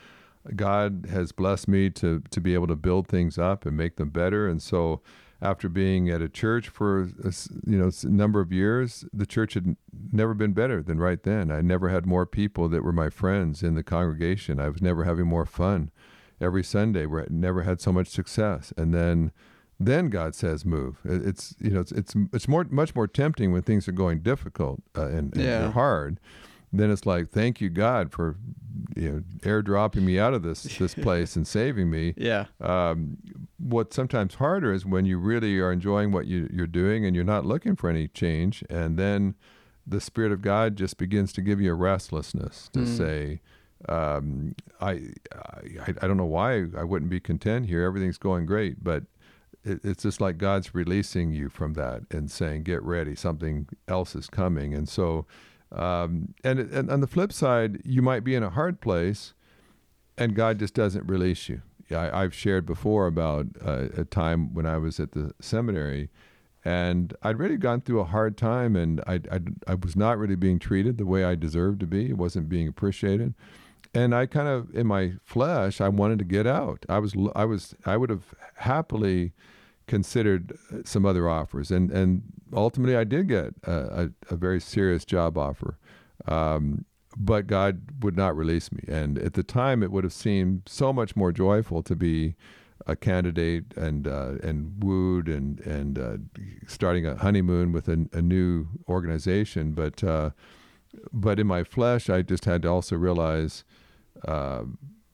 God 0.56 1.06
has 1.10 1.30
blessed 1.30 1.68
me 1.68 1.90
to, 1.90 2.20
to 2.30 2.40
be 2.40 2.54
able 2.54 2.66
to 2.66 2.74
build 2.74 3.06
things 3.06 3.38
up 3.38 3.64
and 3.64 3.76
make 3.76 3.96
them 3.96 4.08
better. 4.08 4.48
And 4.48 4.60
so 4.60 5.00
after 5.42 5.68
being 5.68 6.10
at 6.10 6.20
a 6.20 6.28
church 6.28 6.68
for 6.68 7.02
a, 7.24 7.32
you 7.66 7.78
know 7.78 7.90
a 8.02 8.06
number 8.06 8.40
of 8.40 8.52
years, 8.52 9.04
the 9.12 9.26
church 9.26 9.54
had 9.54 9.76
never 10.12 10.34
been 10.34 10.52
better 10.52 10.82
than 10.82 10.98
right 10.98 11.22
then. 11.22 11.50
I 11.50 11.60
never 11.60 11.88
had 11.88 12.06
more 12.06 12.26
people 12.26 12.68
that 12.68 12.84
were 12.84 12.92
my 12.92 13.10
friends 13.10 13.62
in 13.62 13.74
the 13.74 13.82
congregation. 13.82 14.60
I 14.60 14.68
was 14.68 14.82
never 14.82 15.04
having 15.04 15.26
more 15.26 15.46
fun 15.46 15.90
every 16.40 16.64
Sunday. 16.64 17.06
We 17.06 17.22
never 17.28 17.62
had 17.62 17.80
so 17.80 17.92
much 17.92 18.08
success. 18.08 18.72
And 18.76 18.94
then 18.94 19.32
then 19.78 20.10
God 20.10 20.34
says 20.34 20.66
move. 20.66 20.98
It's 21.04 21.54
you 21.58 21.70
know 21.70 21.80
it's 21.80 21.92
it's, 21.92 22.14
it's 22.32 22.48
more 22.48 22.66
much 22.70 22.94
more 22.94 23.06
tempting 23.06 23.52
when 23.52 23.62
things 23.62 23.88
are 23.88 23.92
going 23.92 24.20
difficult 24.20 24.82
uh, 24.96 25.06
and, 25.06 25.34
and 25.34 25.42
yeah. 25.42 25.72
hard. 25.72 26.20
Then 26.72 26.90
it's 26.90 27.06
like 27.06 27.30
thank 27.30 27.60
you 27.60 27.68
God 27.68 28.12
for 28.12 28.36
you 28.96 29.10
know 29.10 29.22
airdropping 29.40 30.02
me 30.02 30.18
out 30.18 30.34
of 30.34 30.42
this 30.42 30.62
this 30.62 30.94
place 31.06 31.36
and 31.36 31.46
saving 31.46 31.90
me. 31.90 32.14
Yeah. 32.16 32.46
Um, 32.60 33.18
what's 33.58 33.96
sometimes 33.96 34.36
harder 34.36 34.72
is 34.72 34.86
when 34.86 35.04
you 35.04 35.18
really 35.18 35.58
are 35.58 35.72
enjoying 35.72 36.12
what 36.12 36.26
you, 36.26 36.48
you're 36.52 36.66
doing 36.66 37.04
and 37.04 37.14
you're 37.14 37.24
not 37.24 37.44
looking 37.44 37.76
for 37.76 37.90
any 37.90 38.08
change, 38.08 38.64
and 38.70 38.98
then 38.98 39.34
the 39.86 40.00
Spirit 40.00 40.32
of 40.32 40.42
God 40.42 40.76
just 40.76 40.98
begins 40.98 41.32
to 41.34 41.42
give 41.42 41.60
you 41.60 41.72
a 41.72 41.74
restlessness 41.74 42.70
to 42.72 42.80
mm. 42.80 42.96
say, 42.96 43.40
um, 43.88 44.54
I, 44.80 45.10
I, 45.32 45.94
I 46.02 46.06
don't 46.06 46.16
know 46.16 46.26
why 46.26 46.66
I 46.76 46.84
wouldn't 46.84 47.10
be 47.10 47.20
content 47.20 47.66
here. 47.66 47.82
Everything's 47.82 48.18
going 48.18 48.46
great, 48.46 48.84
but 48.84 49.04
it, 49.64 49.80
it's 49.82 50.02
just 50.02 50.20
like 50.20 50.38
God's 50.38 50.74
releasing 50.74 51.32
you 51.32 51.48
from 51.48 51.74
that 51.74 52.02
and 52.10 52.30
saying, 52.30 52.64
"Get 52.64 52.82
ready, 52.82 53.14
something 53.14 53.68
else 53.88 54.14
is 54.14 54.28
coming." 54.28 54.74
And 54.74 54.88
so, 54.88 55.26
um, 55.72 56.34
and, 56.42 56.58
and 56.58 56.90
on 56.90 57.00
the 57.00 57.06
flip 57.06 57.32
side, 57.32 57.80
you 57.84 58.02
might 58.02 58.24
be 58.24 58.34
in 58.34 58.42
a 58.42 58.50
hard 58.50 58.80
place, 58.80 59.34
and 60.18 60.34
God 60.34 60.58
just 60.58 60.74
doesn't 60.74 61.08
release 61.08 61.48
you. 61.48 61.62
I, 61.92 62.22
have 62.22 62.34
shared 62.34 62.66
before 62.66 63.06
about 63.08 63.46
uh, 63.64 63.88
a 63.96 64.04
time 64.04 64.54
when 64.54 64.64
I 64.64 64.78
was 64.78 65.00
at 65.00 65.12
the 65.12 65.34
seminary, 65.40 66.08
and 66.64 67.14
I'd 67.22 67.38
really 67.38 67.56
gone 67.56 67.80
through 67.80 68.00
a 68.00 68.04
hard 68.04 68.36
time, 68.36 68.76
and 68.76 69.00
I, 69.06 69.14
I, 69.30 69.40
I 69.66 69.74
was 69.74 69.96
not 69.96 70.18
really 70.18 70.36
being 70.36 70.58
treated 70.58 70.98
the 70.98 71.06
way 71.06 71.24
I 71.24 71.34
deserved 71.34 71.80
to 71.80 71.86
be. 71.86 72.10
It 72.10 72.16
wasn't 72.16 72.48
being 72.48 72.68
appreciated, 72.68 73.34
and 73.92 74.14
I 74.14 74.26
kind 74.26 74.46
of, 74.46 74.72
in 74.74 74.86
my 74.86 75.14
flesh, 75.24 75.80
I 75.80 75.88
wanted 75.88 76.20
to 76.20 76.24
get 76.24 76.46
out. 76.46 76.86
I 76.88 76.98
was, 76.98 77.14
I 77.34 77.44
was, 77.44 77.74
I 77.84 77.96
would 77.96 78.10
have 78.10 78.34
happily 78.56 79.32
considered 79.90 80.56
some 80.84 81.04
other 81.04 81.28
offers, 81.28 81.70
and 81.70 81.90
and 81.90 82.22
ultimately, 82.52 82.96
I 82.96 83.04
did 83.04 83.28
get 83.28 83.54
a, 83.64 83.72
a, 84.30 84.34
a 84.34 84.36
very 84.36 84.60
serious 84.60 85.04
job 85.04 85.36
offer. 85.36 85.78
Um, 86.26 86.84
but 87.16 87.48
God 87.48 88.04
would 88.04 88.16
not 88.16 88.36
release 88.36 88.70
me. 88.70 88.84
And 88.86 89.18
at 89.18 89.34
the 89.34 89.42
time, 89.42 89.82
it 89.82 89.90
would 89.90 90.04
have 90.04 90.12
seemed 90.12 90.62
so 90.66 90.92
much 90.92 91.16
more 91.16 91.32
joyful 91.32 91.82
to 91.82 91.96
be 91.96 92.36
a 92.86 92.94
candidate 92.94 93.64
and 93.76 94.06
uh, 94.06 94.34
and 94.42 94.82
wooed 94.82 95.28
and 95.28 95.60
and 95.60 95.98
uh, 95.98 96.16
starting 96.66 97.06
a 97.06 97.16
honeymoon 97.16 97.72
with 97.72 97.88
a, 97.88 98.06
a 98.12 98.22
new 98.22 98.68
organization. 98.88 99.72
But 99.72 100.04
uh, 100.04 100.30
but 101.12 101.40
in 101.40 101.46
my 101.46 101.64
flesh, 101.64 102.08
I 102.08 102.22
just 102.22 102.44
had 102.44 102.62
to 102.62 102.68
also 102.68 102.96
realize, 102.96 103.64
uh, 104.26 104.62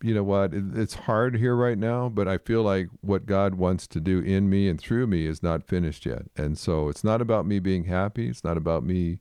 you 0.02 0.14
know 0.14 0.22
what, 0.22 0.52
it's 0.52 0.94
hard 0.94 1.36
here 1.36 1.54
right 1.54 1.78
now. 1.78 2.08
But 2.08 2.28
I 2.28 2.38
feel 2.38 2.62
like 2.62 2.88
what 3.00 3.26
God 3.26 3.54
wants 3.54 3.86
to 3.88 4.00
do 4.00 4.20
in 4.20 4.50
me 4.50 4.68
and 4.68 4.80
through 4.80 5.06
me 5.06 5.26
is 5.26 5.42
not 5.42 5.64
finished 5.64 6.06
yet. 6.06 6.26
And 6.36 6.58
so 6.58 6.88
it's 6.88 7.04
not 7.04 7.20
about 7.20 7.46
me 7.46 7.58
being 7.58 7.84
happy. 7.84 8.28
It's 8.28 8.44
not 8.44 8.56
about 8.56 8.84
me 8.84 9.20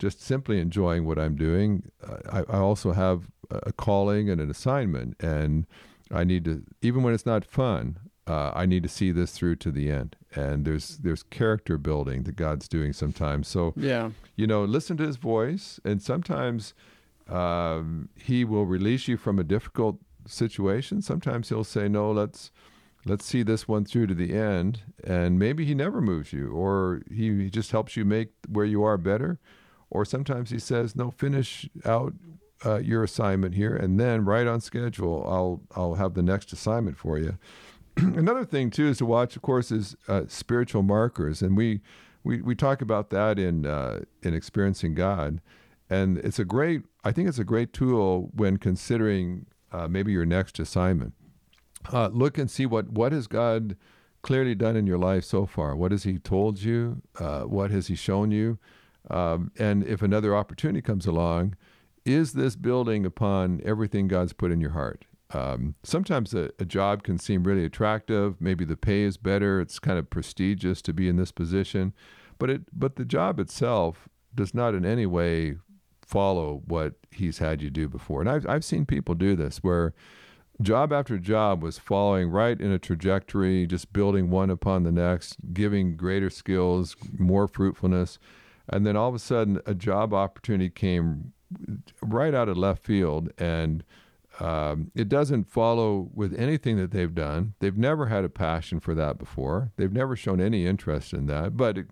just 0.00 0.22
simply 0.22 0.58
enjoying 0.58 1.04
what 1.04 1.18
I'm 1.18 1.36
doing. 1.36 1.90
I, 2.32 2.40
I, 2.48 2.58
also 2.58 2.92
have 2.92 3.28
a 3.50 3.72
calling 3.72 4.30
and 4.30 4.40
an 4.40 4.50
assignment, 4.50 5.22
and 5.22 5.66
I 6.10 6.24
need 6.24 6.44
to, 6.46 6.64
even 6.80 7.02
when 7.02 7.12
it's 7.12 7.26
not 7.26 7.44
fun, 7.44 7.98
uh, 8.26 8.50
I 8.54 8.64
need 8.64 8.82
to 8.82 8.88
see 8.88 9.12
this 9.12 9.32
through 9.32 9.56
to 9.56 9.70
the 9.70 9.90
end. 9.90 10.16
And 10.34 10.64
there's 10.64 10.98
there's 10.98 11.22
character 11.22 11.76
building 11.76 12.22
that 12.24 12.36
God's 12.36 12.66
doing 12.66 12.92
sometimes. 12.92 13.48
So 13.48 13.74
yeah, 13.76 14.10
you 14.36 14.46
know, 14.46 14.64
listen 14.64 14.96
to 14.98 15.06
His 15.06 15.16
voice, 15.16 15.78
and 15.84 16.00
sometimes 16.00 16.72
um, 17.28 18.08
He 18.16 18.44
will 18.44 18.64
release 18.66 19.06
you 19.06 19.16
from 19.16 19.38
a 19.38 19.44
difficult 19.44 19.98
situation. 20.30 21.02
Sometimes 21.02 21.48
He'll 21.48 21.64
say, 21.64 21.88
"No, 21.88 22.10
let's." 22.10 22.50
let's 23.06 23.24
see 23.24 23.42
this 23.42 23.66
one 23.66 23.82
through 23.82 24.06
to 24.06 24.12
the 24.12 24.34
end 24.34 24.82
and 25.04 25.38
maybe 25.38 25.64
he 25.64 25.74
never 25.74 26.02
moves 26.02 26.34
you 26.34 26.50
or 26.50 27.00
he 27.10 27.48
just 27.48 27.70
helps 27.70 27.96
you 27.96 28.04
make 28.04 28.28
where 28.46 28.66
you 28.66 28.84
are 28.84 28.98
better 28.98 29.38
or 29.90 30.04
sometimes 30.04 30.50
he 30.50 30.58
says, 30.58 30.96
"No, 30.96 31.10
finish 31.10 31.68
out 31.84 32.14
uh, 32.64 32.78
your 32.78 33.02
assignment 33.02 33.54
here, 33.54 33.74
and 33.74 33.98
then 33.98 34.24
right 34.24 34.46
on 34.46 34.60
schedule, 34.60 35.24
I'll 35.28 35.60
I'll 35.76 35.94
have 35.94 36.14
the 36.14 36.22
next 36.22 36.52
assignment 36.52 36.96
for 36.96 37.18
you." 37.18 37.38
Another 37.96 38.44
thing 38.44 38.70
too 38.70 38.86
is 38.86 38.98
to 38.98 39.06
watch, 39.06 39.36
of 39.36 39.42
course, 39.42 39.70
is 39.70 39.96
uh, 40.08 40.22
spiritual 40.28 40.82
markers, 40.82 41.42
and 41.42 41.56
we 41.56 41.80
we 42.24 42.40
we 42.40 42.54
talk 42.54 42.80
about 42.80 43.10
that 43.10 43.38
in 43.38 43.66
uh, 43.66 44.00
in 44.22 44.32
experiencing 44.32 44.94
God, 44.94 45.40
and 45.90 46.18
it's 46.18 46.38
a 46.38 46.44
great. 46.44 46.82
I 47.02 47.12
think 47.12 47.28
it's 47.28 47.38
a 47.38 47.44
great 47.44 47.72
tool 47.72 48.30
when 48.32 48.58
considering 48.58 49.46
uh, 49.72 49.88
maybe 49.88 50.12
your 50.12 50.26
next 50.26 50.58
assignment. 50.58 51.14
Uh, 51.92 52.08
look 52.08 52.38
and 52.38 52.50
see 52.50 52.66
what 52.66 52.90
what 52.90 53.12
has 53.12 53.26
God 53.26 53.76
clearly 54.22 54.54
done 54.54 54.76
in 54.76 54.86
your 54.86 54.98
life 54.98 55.24
so 55.24 55.46
far. 55.46 55.74
What 55.74 55.92
has 55.92 56.02
He 56.02 56.18
told 56.18 56.62
you? 56.62 57.02
Uh, 57.18 57.42
what 57.42 57.70
has 57.70 57.86
He 57.86 57.94
shown 57.94 58.30
you? 58.30 58.58
Um, 59.08 59.50
and 59.58 59.82
if 59.84 60.02
another 60.02 60.36
opportunity 60.36 60.82
comes 60.82 61.06
along, 61.06 61.56
is 62.04 62.34
this 62.34 62.56
building 62.56 63.06
upon 63.06 63.60
everything 63.64 64.08
God's 64.08 64.32
put 64.32 64.50
in 64.50 64.60
your 64.60 64.70
heart? 64.70 65.06
Um, 65.32 65.74
sometimes 65.82 66.34
a, 66.34 66.50
a 66.58 66.64
job 66.64 67.02
can 67.02 67.18
seem 67.18 67.44
really 67.44 67.64
attractive. 67.64 68.40
Maybe 68.40 68.64
the 68.64 68.76
pay 68.76 69.02
is 69.02 69.16
better. 69.16 69.60
It's 69.60 69.78
kind 69.78 69.98
of 69.98 70.10
prestigious 70.10 70.82
to 70.82 70.92
be 70.92 71.08
in 71.08 71.16
this 71.16 71.32
position, 71.32 71.94
but 72.38 72.50
it 72.50 72.62
but 72.72 72.96
the 72.96 73.04
job 73.04 73.38
itself 73.38 74.08
does 74.34 74.54
not 74.54 74.74
in 74.74 74.84
any 74.84 75.06
way 75.06 75.56
follow 76.10 76.62
what 76.66 76.94
he's 77.12 77.38
had 77.38 77.62
you 77.62 77.70
do 77.70 77.88
before. 77.88 78.20
And 78.20 78.28
I've 78.28 78.46
I've 78.48 78.64
seen 78.64 78.84
people 78.84 79.14
do 79.14 79.36
this 79.36 79.58
where 79.58 79.94
job 80.60 80.92
after 80.92 81.18
job 81.18 81.62
was 81.62 81.78
following 81.78 82.30
right 82.30 82.60
in 82.60 82.72
a 82.72 82.78
trajectory, 82.78 83.66
just 83.66 83.92
building 83.92 84.28
one 84.30 84.50
upon 84.50 84.82
the 84.82 84.92
next, 84.92 85.36
giving 85.52 85.96
greater 85.96 86.28
skills, 86.28 86.96
more 87.16 87.46
fruitfulness. 87.46 88.18
And 88.68 88.86
then 88.86 88.96
all 88.96 89.08
of 89.08 89.14
a 89.14 89.20
sudden, 89.20 89.60
a 89.66 89.74
job 89.74 90.12
opportunity 90.12 90.70
came 90.70 91.32
right 92.02 92.34
out 92.34 92.48
of 92.48 92.56
left 92.56 92.84
field 92.84 93.30
and 93.38 93.84
um, 94.40 94.90
it 94.94 95.08
doesn't 95.08 95.50
follow 95.50 96.08
with 96.14 96.34
anything 96.38 96.78
that 96.78 96.90
they've 96.90 97.14
done. 97.14 97.54
They've 97.60 97.76
never 97.76 98.06
had 98.06 98.24
a 98.24 98.28
passion 98.28 98.80
for 98.80 98.94
that 98.94 99.18
before. 99.18 99.70
They've 99.76 99.92
never 99.92 100.16
shown 100.16 100.40
any 100.40 100.66
interest 100.66 101.12
in 101.12 101.26
that. 101.26 101.56
But 101.56 101.78
a 101.78 101.84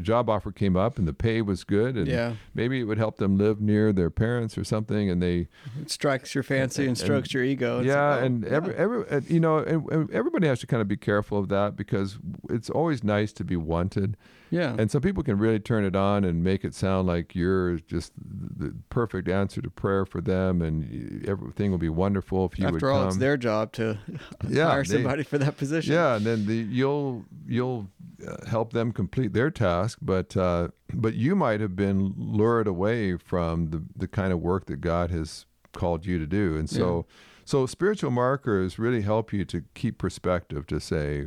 job 0.00 0.28
offer 0.28 0.52
came 0.52 0.76
up 0.76 0.98
and 0.98 1.08
the 1.08 1.14
pay 1.14 1.40
was 1.40 1.64
good, 1.64 1.96
and 1.96 2.06
yeah. 2.06 2.34
maybe 2.54 2.80
it 2.80 2.84
would 2.84 2.98
help 2.98 3.16
them 3.16 3.38
live 3.38 3.60
near 3.60 3.92
their 3.92 4.10
parents 4.10 4.58
or 4.58 4.64
something. 4.64 5.08
And 5.08 5.22
they 5.22 5.48
it 5.80 5.90
strikes 5.90 6.34
your 6.34 6.44
fancy 6.44 6.82
and, 6.82 6.88
and 6.88 6.98
strokes 6.98 7.32
your 7.32 7.42
ego. 7.42 7.78
It's 7.78 7.86
yeah, 7.86 8.10
like, 8.10 8.20
oh, 8.20 8.24
and 8.24 8.44
every, 8.44 8.74
every 8.74 9.22
you 9.26 9.40
know, 9.40 9.58
and, 9.58 9.88
and 9.90 10.10
everybody 10.10 10.46
has 10.46 10.60
to 10.60 10.66
kind 10.66 10.82
of 10.82 10.88
be 10.88 10.98
careful 10.98 11.38
of 11.38 11.48
that 11.48 11.74
because 11.74 12.18
it's 12.50 12.68
always 12.68 13.02
nice 13.02 13.32
to 13.34 13.44
be 13.44 13.56
wanted. 13.56 14.16
Yeah. 14.54 14.76
And 14.78 14.88
some 14.88 15.02
people 15.02 15.24
can 15.24 15.36
really 15.36 15.58
turn 15.58 15.84
it 15.84 15.96
on 15.96 16.22
and 16.22 16.44
make 16.44 16.64
it 16.64 16.76
sound 16.76 17.08
like 17.08 17.34
you're 17.34 17.80
just 17.80 18.12
the 18.16 18.72
perfect 18.88 19.28
answer 19.28 19.60
to 19.60 19.68
prayer 19.68 20.06
for 20.06 20.20
them, 20.20 20.62
and 20.62 21.28
everything 21.28 21.72
will 21.72 21.78
be 21.78 21.88
wonderful 21.88 22.46
if 22.46 22.56
you 22.56 22.66
After 22.66 22.74
would 22.74 22.84
all, 22.84 23.00
come. 23.00 23.08
it's 23.08 23.16
their 23.16 23.36
job 23.36 23.72
to 23.72 23.98
yeah, 24.48 24.68
hire 24.68 24.84
somebody 24.84 25.24
they, 25.24 25.28
for 25.28 25.38
that 25.38 25.56
position. 25.56 25.92
Yeah, 25.92 26.14
and 26.14 26.24
then 26.24 26.46
the, 26.46 26.54
you'll 26.54 27.24
you'll 27.48 27.88
uh, 28.26 28.46
help 28.46 28.72
them 28.72 28.92
complete 28.92 29.32
their 29.32 29.50
task, 29.50 29.98
but 30.00 30.36
uh, 30.36 30.68
but 30.92 31.14
you 31.14 31.34
might 31.34 31.60
have 31.60 31.74
been 31.74 32.14
lured 32.16 32.68
away 32.68 33.16
from 33.16 33.70
the 33.70 33.82
the 33.96 34.06
kind 34.06 34.32
of 34.32 34.38
work 34.38 34.66
that 34.66 34.80
God 34.80 35.10
has 35.10 35.46
called 35.72 36.06
you 36.06 36.18
to 36.20 36.26
do, 36.26 36.56
and 36.56 36.70
so. 36.70 37.06
Yeah. 37.08 37.16
So 37.46 37.66
spiritual 37.66 38.10
markers 38.10 38.78
really 38.78 39.02
help 39.02 39.30
you 39.30 39.44
to 39.44 39.64
keep 39.74 39.98
perspective 39.98 40.66
to 40.68 40.80
say, 40.80 41.26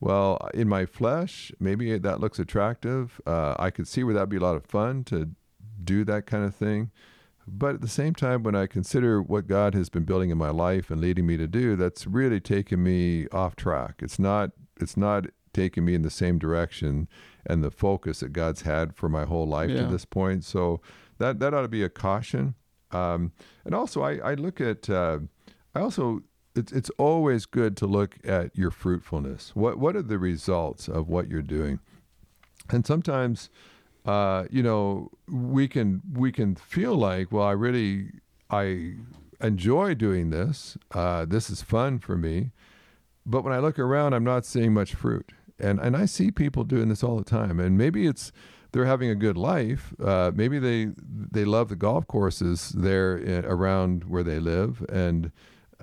well, 0.00 0.48
in 0.54 0.68
my 0.68 0.86
flesh, 0.86 1.52
maybe 1.58 1.96
that 1.98 2.20
looks 2.20 2.38
attractive. 2.38 3.20
Uh, 3.26 3.54
I 3.58 3.70
could 3.70 3.88
see 3.88 4.04
where 4.04 4.14
that'd 4.14 4.28
be 4.28 4.36
a 4.36 4.40
lot 4.40 4.56
of 4.56 4.64
fun 4.64 5.04
to 5.04 5.30
do 5.82 6.04
that 6.04 6.26
kind 6.26 6.44
of 6.44 6.54
thing. 6.54 6.90
But 7.46 7.76
at 7.76 7.80
the 7.80 7.88
same 7.88 8.14
time, 8.14 8.42
when 8.42 8.54
I 8.54 8.66
consider 8.66 9.22
what 9.22 9.46
God 9.46 9.74
has 9.74 9.88
been 9.88 10.04
building 10.04 10.30
in 10.30 10.38
my 10.38 10.50
life 10.50 10.90
and 10.90 11.00
leading 11.00 11.26
me 11.26 11.36
to 11.38 11.46
do, 11.46 11.76
that's 11.76 12.06
really 12.06 12.40
taken 12.40 12.82
me 12.82 13.26
off 13.28 13.56
track. 13.56 13.96
It's 14.00 14.18
not. 14.18 14.50
It's 14.80 14.96
not 14.96 15.26
taking 15.52 15.84
me 15.84 15.94
in 15.94 16.02
the 16.02 16.10
same 16.10 16.38
direction 16.38 17.08
and 17.44 17.64
the 17.64 17.70
focus 17.70 18.20
that 18.20 18.32
God's 18.32 18.62
had 18.62 18.94
for 18.94 19.08
my 19.08 19.24
whole 19.24 19.46
life 19.46 19.70
yeah. 19.70 19.80
to 19.80 19.86
this 19.86 20.04
point. 20.04 20.44
So 20.44 20.80
that 21.16 21.40
that 21.40 21.54
ought 21.54 21.62
to 21.62 21.68
be 21.68 21.82
a 21.82 21.88
caution. 21.88 22.54
Um, 22.92 23.32
and 23.64 23.74
also, 23.74 24.02
I, 24.02 24.16
I 24.18 24.34
look 24.34 24.60
at. 24.60 24.88
Uh, 24.88 25.20
I 25.74 25.80
also 25.80 26.22
it's 26.58 26.72
it's 26.72 26.90
always 26.98 27.46
good 27.46 27.76
to 27.78 27.86
look 27.86 28.18
at 28.24 28.56
your 28.56 28.70
fruitfulness. 28.70 29.52
What 29.54 29.78
what 29.78 29.96
are 29.96 30.02
the 30.02 30.18
results 30.18 30.88
of 30.88 31.08
what 31.08 31.28
you're 31.28 31.42
doing? 31.42 31.78
And 32.70 32.86
sometimes, 32.86 33.48
uh, 34.04 34.44
you 34.50 34.62
know, 34.62 35.10
we 35.28 35.68
can 35.68 36.02
we 36.12 36.32
can 36.32 36.54
feel 36.56 36.94
like, 36.94 37.32
well, 37.32 37.46
I 37.46 37.52
really 37.52 38.10
I 38.50 38.94
enjoy 39.40 39.94
doing 39.94 40.30
this. 40.30 40.76
Uh, 40.92 41.24
this 41.24 41.48
is 41.48 41.62
fun 41.62 41.98
for 41.98 42.16
me. 42.16 42.50
But 43.24 43.44
when 43.44 43.52
I 43.52 43.58
look 43.58 43.78
around, 43.78 44.14
I'm 44.14 44.24
not 44.24 44.44
seeing 44.44 44.74
much 44.74 44.94
fruit. 44.94 45.32
And 45.58 45.78
and 45.80 45.96
I 45.96 46.06
see 46.06 46.30
people 46.30 46.64
doing 46.64 46.88
this 46.88 47.02
all 47.02 47.16
the 47.16 47.24
time. 47.24 47.60
And 47.60 47.78
maybe 47.78 48.06
it's 48.06 48.32
they're 48.72 48.84
having 48.84 49.10
a 49.10 49.14
good 49.14 49.36
life. 49.36 49.94
Uh, 50.02 50.30
maybe 50.34 50.58
they 50.58 50.88
they 51.32 51.44
love 51.44 51.68
the 51.68 51.76
golf 51.76 52.06
courses 52.06 52.70
there 52.70 53.16
in, 53.16 53.44
around 53.44 54.04
where 54.04 54.22
they 54.22 54.38
live, 54.38 54.84
and 54.88 55.32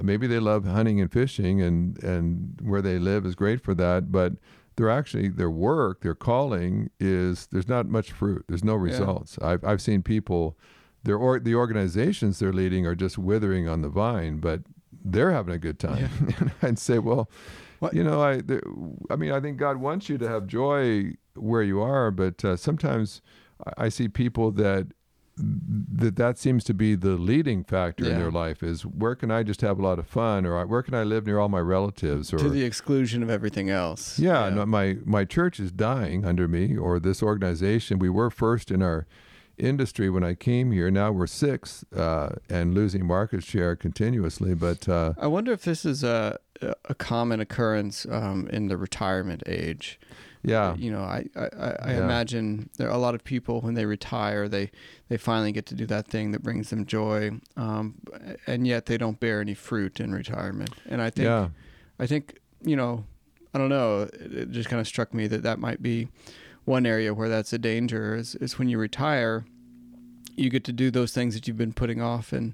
maybe 0.01 0.27
they 0.27 0.39
love 0.39 0.65
hunting 0.65 0.99
and 0.99 1.11
fishing 1.11 1.61
and 1.61 2.01
and 2.03 2.59
where 2.61 2.81
they 2.81 2.99
live 2.99 3.25
is 3.25 3.35
great 3.35 3.61
for 3.61 3.73
that 3.73 4.11
but 4.11 4.33
they're 4.75 4.89
actually 4.89 5.29
their 5.29 5.49
work 5.49 6.01
their 6.01 6.15
calling 6.15 6.89
is 6.99 7.47
there's 7.47 7.67
not 7.67 7.87
much 7.87 8.11
fruit 8.11 8.43
there's 8.47 8.63
no 8.63 8.75
results 8.75 9.37
yeah. 9.41 9.49
I've, 9.49 9.63
I've 9.63 9.81
seen 9.81 10.03
people 10.03 10.57
their 11.03 11.17
or, 11.17 11.39
the 11.39 11.55
organizations 11.55 12.39
they're 12.39 12.53
leading 12.53 12.85
are 12.85 12.95
just 12.95 13.17
withering 13.17 13.67
on 13.67 13.81
the 13.81 13.89
vine 13.89 14.39
but 14.39 14.61
they're 15.03 15.31
having 15.31 15.53
a 15.53 15.59
good 15.59 15.79
time 15.79 16.09
yeah. 16.27 16.35
and 16.39 16.51
i'd 16.61 16.79
say 16.79 16.99
well 16.99 17.29
what? 17.79 17.93
you 17.93 18.03
know 18.03 18.21
i 18.21 18.41
i 19.09 19.15
mean 19.15 19.31
i 19.31 19.39
think 19.39 19.57
god 19.57 19.77
wants 19.77 20.09
you 20.09 20.17
to 20.17 20.27
have 20.27 20.47
joy 20.47 21.11
where 21.35 21.63
you 21.63 21.81
are 21.81 22.11
but 22.11 22.43
uh, 22.43 22.55
sometimes 22.55 23.21
I 23.77 23.89
see 23.89 24.07
people 24.07 24.51
that 24.51 24.87
that 25.37 26.15
that 26.15 26.37
seems 26.37 26.63
to 26.63 26.73
be 26.73 26.95
the 26.95 27.17
leading 27.17 27.63
factor 27.63 28.05
yeah. 28.05 28.11
in 28.11 28.19
their 28.19 28.31
life 28.31 28.63
is 28.63 28.85
where 28.85 29.15
can 29.15 29.31
I 29.31 29.43
just 29.43 29.61
have 29.61 29.77
a 29.79 29.81
lot 29.81 29.99
of 29.99 30.07
fun 30.07 30.45
or 30.45 30.65
where 30.65 30.81
can 30.81 30.93
I 30.93 31.03
live 31.03 31.25
near 31.25 31.39
all 31.39 31.49
my 31.49 31.59
relatives 31.59 32.33
or 32.33 32.37
to 32.37 32.49
the 32.49 32.63
exclusion 32.63 33.21
of 33.21 33.29
everything 33.29 33.69
else. 33.69 34.17
Yeah, 34.17 34.47
yeah. 34.47 34.55
No, 34.55 34.65
my 34.65 34.97
my 35.05 35.25
church 35.25 35.59
is 35.59 35.71
dying 35.71 36.25
under 36.25 36.47
me 36.47 36.77
or 36.77 36.99
this 36.99 37.21
organization. 37.21 37.99
We 37.99 38.09
were 38.09 38.29
first 38.29 38.71
in 38.71 38.81
our 38.81 39.07
industry 39.57 40.09
when 40.09 40.23
I 40.23 40.35
came 40.35 40.71
here. 40.71 40.89
Now 40.89 41.11
we're 41.11 41.27
sixth 41.27 41.83
uh, 41.93 42.29
and 42.49 42.73
losing 42.73 43.05
market 43.05 43.43
share 43.43 43.75
continuously. 43.75 44.53
But 44.53 44.87
uh, 44.87 45.13
I 45.17 45.27
wonder 45.27 45.51
if 45.51 45.63
this 45.63 45.85
is 45.85 46.03
a 46.03 46.39
a 46.85 46.95
common 46.95 47.41
occurrence 47.41 48.05
um, 48.09 48.47
in 48.47 48.67
the 48.67 48.77
retirement 48.77 49.43
age. 49.45 49.99
Yeah. 50.45 50.75
You 50.75 50.91
know, 50.91 51.01
I, 51.01 51.25
I, 51.35 51.49
I 51.57 51.91
yeah. 51.91 52.03
imagine 52.03 52.69
there 52.77 52.87
are 52.87 52.95
a 52.95 52.97
lot 52.97 53.15
of 53.15 53.23
people 53.23 53.61
when 53.61 53.73
they 53.73 53.85
retire, 53.85 54.47
they, 54.47 54.71
they 55.09 55.17
finally 55.17 55.51
get 55.51 55.65
to 55.67 55.75
do 55.75 55.85
that 55.87 56.07
thing 56.07 56.31
that 56.31 56.43
brings 56.43 56.69
them 56.69 56.85
joy. 56.85 57.31
Um, 57.57 57.95
and 58.47 58.67
yet 58.67 58.85
they 58.85 58.97
don't 58.97 59.19
bear 59.19 59.41
any 59.41 59.53
fruit 59.53 59.99
in 59.99 60.13
retirement. 60.13 60.71
And 60.87 61.01
I 61.01 61.09
think, 61.09 61.25
yeah. 61.25 61.49
I 61.99 62.05
think, 62.05 62.39
you 62.61 62.75
know, 62.75 63.05
I 63.53 63.57
don't 63.57 63.69
know, 63.69 64.03
it, 64.03 64.33
it 64.33 64.51
just 64.51 64.69
kind 64.69 64.79
of 64.79 64.87
struck 64.87 65.13
me 65.13 65.27
that 65.27 65.43
that 65.43 65.59
might 65.59 65.81
be 65.81 66.09
one 66.63 66.85
area 66.85 67.13
where 67.13 67.29
that's 67.29 67.51
a 67.53 67.57
danger 67.57 68.15
is, 68.15 68.35
is 68.35 68.59
when 68.59 68.69
you 68.69 68.77
retire, 68.77 69.45
you 70.35 70.49
get 70.49 70.63
to 70.65 70.73
do 70.73 70.91
those 70.91 71.11
things 71.11 71.33
that 71.33 71.47
you've 71.47 71.57
been 71.57 71.73
putting 71.73 72.01
off 72.01 72.31
and, 72.31 72.53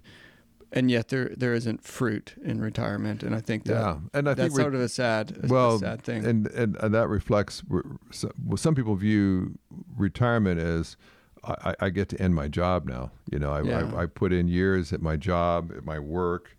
and 0.72 0.90
yet 0.90 1.10
there 1.10 1.32
there 1.36 1.54
isn't 1.54 1.84
fruit 1.84 2.36
in 2.44 2.62
retirement, 2.62 3.24
and 3.24 3.36
I 3.36 3.42
think 3.42 3.66
that 3.66 3.74
yeah. 3.74 3.98
and 4.14 4.30
I 4.30 4.34
that's 4.34 4.54
think 4.54 4.62
sort 4.62 4.76
of 4.76 4.82
a 4.82 4.90
sad 4.90 5.38
a, 5.44 5.48
well, 5.48 5.80
sad 5.80 6.04
thing. 6.04 6.26
And, 6.26 6.48
and 6.48 6.78
and 6.78 6.94
that 6.94 7.08
reflects 7.10 7.64
well, 7.68 8.58
some 8.58 8.76
people 8.76 8.96
view 8.96 9.58
retirement 9.98 10.60
as 10.60 10.96
I, 11.44 11.76
I, 11.80 11.90
get 11.90 12.08
to 12.10 12.22
end 12.22 12.36
my 12.36 12.48
job 12.48 12.86
now. 12.88 13.12
You 13.32 13.40
know, 13.40 13.52
I, 13.52 13.64
yeah. 13.64 13.92
I, 13.96 14.04
I, 14.04 14.06
put 14.06 14.32
in 14.32 14.48
years 14.48 14.94
at 14.94 15.02
my 15.02 15.16
job, 15.16 15.72
at 15.76 15.84
my 15.84 15.98
work, 15.98 16.56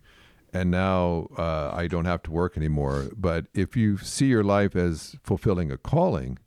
and 0.53 0.69
now 0.69 1.29
uh, 1.37 1.71
I 1.73 1.87
don't 1.87 2.05
have 2.05 2.21
to 2.23 2.31
work 2.31 2.57
anymore. 2.57 3.09
But 3.15 3.45
if 3.53 3.77
you 3.77 3.97
see 3.97 4.27
your 4.27 4.43
life 4.43 4.75
as 4.75 5.15
fulfilling 5.23 5.71
a 5.71 5.77
calling, 5.77 6.37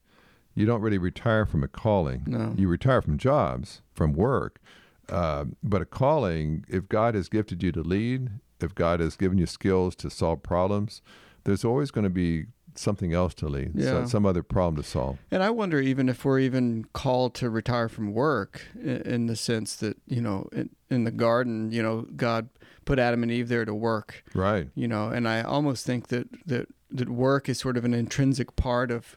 you 0.55 0.67
don't 0.67 0.83
really 0.83 0.99
retire 0.99 1.47
from 1.47 1.65
a 1.65 1.69
calling. 1.69 2.25
No. 2.27 2.55
You 2.57 2.69
retire 2.69 3.01
from 3.01 3.17
jobs, 3.19 3.81
from 3.95 4.13
work 4.13 4.61
uh, 5.09 5.45
but 5.63 5.83
a 5.83 5.87
calling, 5.87 6.65
if 6.69 6.89
God 6.89 7.15
has 7.15 7.29
gifted 7.29 7.63
you 7.63 7.73
to 7.73 7.81
lead, 7.81 8.31
if 8.61 8.75
God 8.75 9.01
has 9.01 9.17
given 9.17 9.39
you 9.39 9.47
skills 9.47 9.95
to 9.97 10.11
solve 10.11 10.43
problems, 10.43 11.03
there's 11.45 11.65
always 11.65 11.91
going 11.91 12.05
to 12.05 12.11
be 12.11 12.47
something 12.79 13.13
else 13.13 13.35
to 13.35 13.49
lead, 13.49 13.73
yeah. 13.75 14.03
so, 14.03 14.07
some 14.07 14.27
other 14.27 14.43
problem 14.43 14.77
to 14.83 14.89
solve. 14.89 15.19
And 15.31 15.43
I 15.43 15.51
wonder 15.51 15.81
even 15.81 16.09
if 16.09 16.25
we're 16.25 16.41
even 16.41 16.85
called 16.93 17.35
to 17.37 17.51
retire 17.51 17.89
from 17.89 18.13
work 18.13 18.63
in, 18.75 19.01
in 19.03 19.27
the 19.27 19.37
sense 19.37 19.77
that, 19.77 19.97
you 20.07 20.21
know, 20.21 20.49
in, 20.53 20.71
in, 20.91 21.05
the 21.05 21.11
garden, 21.11 21.73
you 21.73 21.83
know, 21.83 22.03
God 22.17 22.49
put 22.85 22.99
Adam 22.99 23.23
and 23.23 23.33
Eve 23.33 23.49
there 23.49 23.65
to 23.65 23.75
work. 23.75 24.25
Right. 24.35 24.69
You 24.75 24.89
know, 24.89 25.09
and 25.09 25.29
I 25.29 25.43
almost 25.43 25.87
think 25.87 26.09
that, 26.09 26.29
that, 26.47 26.69
that 26.91 27.09
work 27.09 27.49
is 27.49 27.59
sort 27.59 27.77
of 27.77 27.85
an 27.85 27.95
intrinsic 27.95 28.57
part 28.57 28.91
of, 28.91 29.17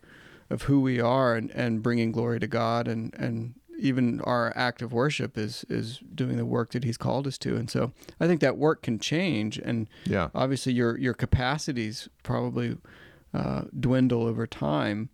of 0.50 0.64
who 0.64 0.82
we 0.82 1.00
are 1.00 1.36
and, 1.36 1.52
and 1.52 1.84
bringing 1.84 2.12
glory 2.12 2.40
to 2.40 2.48
God 2.48 2.88
and, 2.88 3.14
and 3.16 3.56
even 3.80 4.22
our 4.22 4.54
act 4.56 4.82
of 4.82 4.94
worship 4.94 5.38
is 5.38 5.66
is 5.70 6.00
doing 6.14 6.38
the 6.38 6.46
work 6.46 6.72
that 6.72 6.84
he's 6.84 6.98
called 6.98 7.28
us 7.28 7.38
to. 7.40 7.56
And 7.56 7.70
so 7.70 7.92
i 8.20 8.28
think 8.28 8.42
that 8.42 8.58
work 8.58 8.82
can 8.82 9.00
change. 9.00 9.58
And 9.58 9.88
yeah. 10.06 10.30
obviously 10.36 10.74
your 10.74 10.98
your 10.98 11.14
capacities 11.14 12.10
probably 12.24 12.78
uh, 13.34 13.64
dwindle 13.80 14.26
over 14.26 14.48
time. 14.48 15.10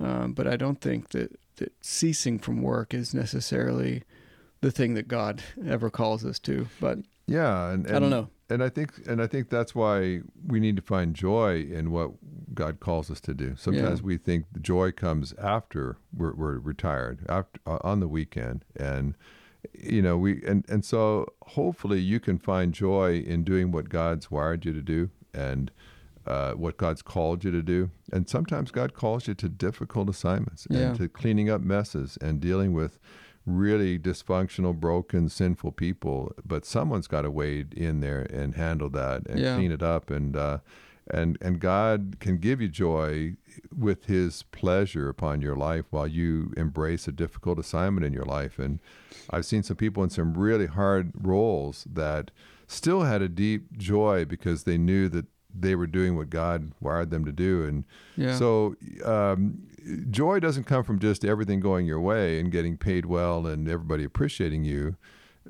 Um, 0.00 0.32
but 0.32 0.46
i 0.46 0.56
don't 0.56 0.80
think 0.80 1.08
that 1.10 1.38
that 1.56 1.72
ceasing 1.80 2.38
from 2.38 2.62
work 2.62 2.94
is 2.94 3.12
necessarily 3.12 4.04
the 4.60 4.70
thing 4.70 4.94
that 4.94 5.08
god 5.08 5.42
ever 5.66 5.90
calls 5.90 6.24
us 6.24 6.38
to 6.40 6.68
but 6.80 6.98
yeah 7.26 7.70
and, 7.70 7.86
and 7.86 7.96
i 7.96 7.98
don't 7.98 8.10
know 8.10 8.28
and 8.50 8.62
I 8.62 8.68
think 8.68 9.06
and 9.06 9.20
I 9.22 9.26
think 9.26 9.50
that's 9.50 9.74
why 9.74 10.20
we 10.46 10.60
need 10.60 10.76
to 10.76 10.82
find 10.82 11.14
joy 11.14 11.62
in 11.62 11.90
what 11.90 12.12
God 12.54 12.80
calls 12.80 13.10
us 13.10 13.20
to 13.22 13.34
do. 13.34 13.54
Sometimes 13.56 14.00
yeah. 14.00 14.06
we 14.06 14.16
think 14.16 14.46
the 14.52 14.60
joy 14.60 14.90
comes 14.90 15.34
after 15.40 15.98
we're, 16.16 16.34
we're 16.34 16.58
retired, 16.58 17.24
after 17.28 17.60
uh, 17.66 17.78
on 17.82 18.00
the 18.00 18.08
weekend, 18.08 18.64
and 18.76 19.14
you 19.72 20.02
know, 20.02 20.16
we 20.16 20.42
and 20.46 20.64
and 20.68 20.84
so 20.84 21.26
hopefully 21.48 22.00
you 22.00 22.20
can 22.20 22.38
find 22.38 22.72
joy 22.72 23.18
in 23.18 23.44
doing 23.44 23.70
what 23.70 23.88
God's 23.88 24.30
wired 24.30 24.64
you 24.64 24.72
to 24.72 24.82
do 24.82 25.10
and 25.34 25.70
uh, 26.26 26.52
what 26.52 26.76
God's 26.76 27.02
called 27.02 27.44
you 27.44 27.50
to 27.50 27.62
do. 27.62 27.90
And 28.12 28.28
sometimes 28.28 28.70
God 28.70 28.94
calls 28.94 29.26
you 29.26 29.34
to 29.34 29.48
difficult 29.48 30.08
assignments 30.08 30.66
Yeah. 30.70 30.80
and 30.80 30.96
to 30.98 31.08
cleaning 31.08 31.48
up 31.48 31.60
messes 31.62 32.18
and 32.20 32.40
dealing 32.40 32.72
with 32.72 32.98
really 33.48 33.98
dysfunctional, 33.98 34.74
broken, 34.78 35.28
sinful 35.28 35.72
people. 35.72 36.32
But 36.44 36.64
someone's 36.64 37.06
got 37.06 37.22
to 37.22 37.30
wade 37.30 37.74
in 37.74 38.00
there 38.00 38.22
and 38.22 38.54
handle 38.54 38.90
that 38.90 39.26
and 39.28 39.38
Yeah. 39.40 39.56
clean 39.56 39.72
it 39.72 39.82
up. 39.82 40.10
And 40.10 40.36
uh, 40.36 40.58
and 41.10 41.38
and 41.40 41.58
God 41.58 42.16
can 42.20 42.36
give 42.38 42.60
you 42.60 42.68
joy 42.68 43.36
with 43.76 44.04
His 44.06 44.42
pleasure 44.44 45.08
upon 45.08 45.40
your 45.40 45.56
life 45.56 45.86
while 45.90 46.06
you 46.06 46.52
embrace 46.56 47.08
a 47.08 47.12
difficult 47.12 47.58
assignment 47.58 48.04
in 48.06 48.12
your 48.12 48.26
life. 48.26 48.58
And 48.58 48.78
I've 49.30 49.46
seen 49.46 49.62
some 49.62 49.76
people 49.76 50.02
in 50.04 50.10
some 50.10 50.34
really 50.34 50.66
hard 50.66 51.12
roles 51.14 51.86
that 51.90 52.30
still 52.66 53.02
had 53.04 53.22
a 53.22 53.28
deep 53.28 53.78
joy 53.78 54.26
because 54.26 54.64
they 54.64 54.76
knew 54.76 55.08
that 55.08 55.26
they 55.54 55.74
were 55.74 55.86
doing 55.86 56.16
what 56.16 56.30
God 56.30 56.72
wired 56.80 57.10
them 57.10 57.24
to 57.24 57.32
do. 57.32 57.64
And 57.64 57.84
Yeah. 58.16 58.36
so 58.36 58.76
um, 59.04 59.66
joy 60.10 60.40
doesn't 60.40 60.64
come 60.64 60.84
from 60.84 60.98
just 60.98 61.24
everything 61.24 61.60
going 61.60 61.86
your 61.86 62.00
way 62.00 62.38
and 62.38 62.50
getting 62.52 62.76
paid 62.76 63.06
well 63.06 63.46
and 63.46 63.68
everybody 63.68 64.04
appreciating 64.04 64.64
you. 64.64 64.96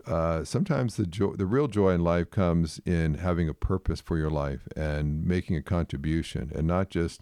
Uh, 0.06 0.44
sometimes 0.44 0.96
the 0.96 1.04
joy, 1.06 1.32
the 1.32 1.44
real 1.46 1.66
joy 1.66 1.90
in 1.90 2.02
life 2.02 2.30
comes 2.30 2.80
in 2.86 3.14
having 3.14 3.48
a 3.48 3.54
purpose 3.54 4.00
for 4.00 4.16
your 4.16 4.30
life 4.30 4.68
and 4.76 5.24
making 5.26 5.56
a 5.56 5.62
contribution, 5.62 6.52
and 6.54 6.66
not 6.68 6.88
just 6.88 7.20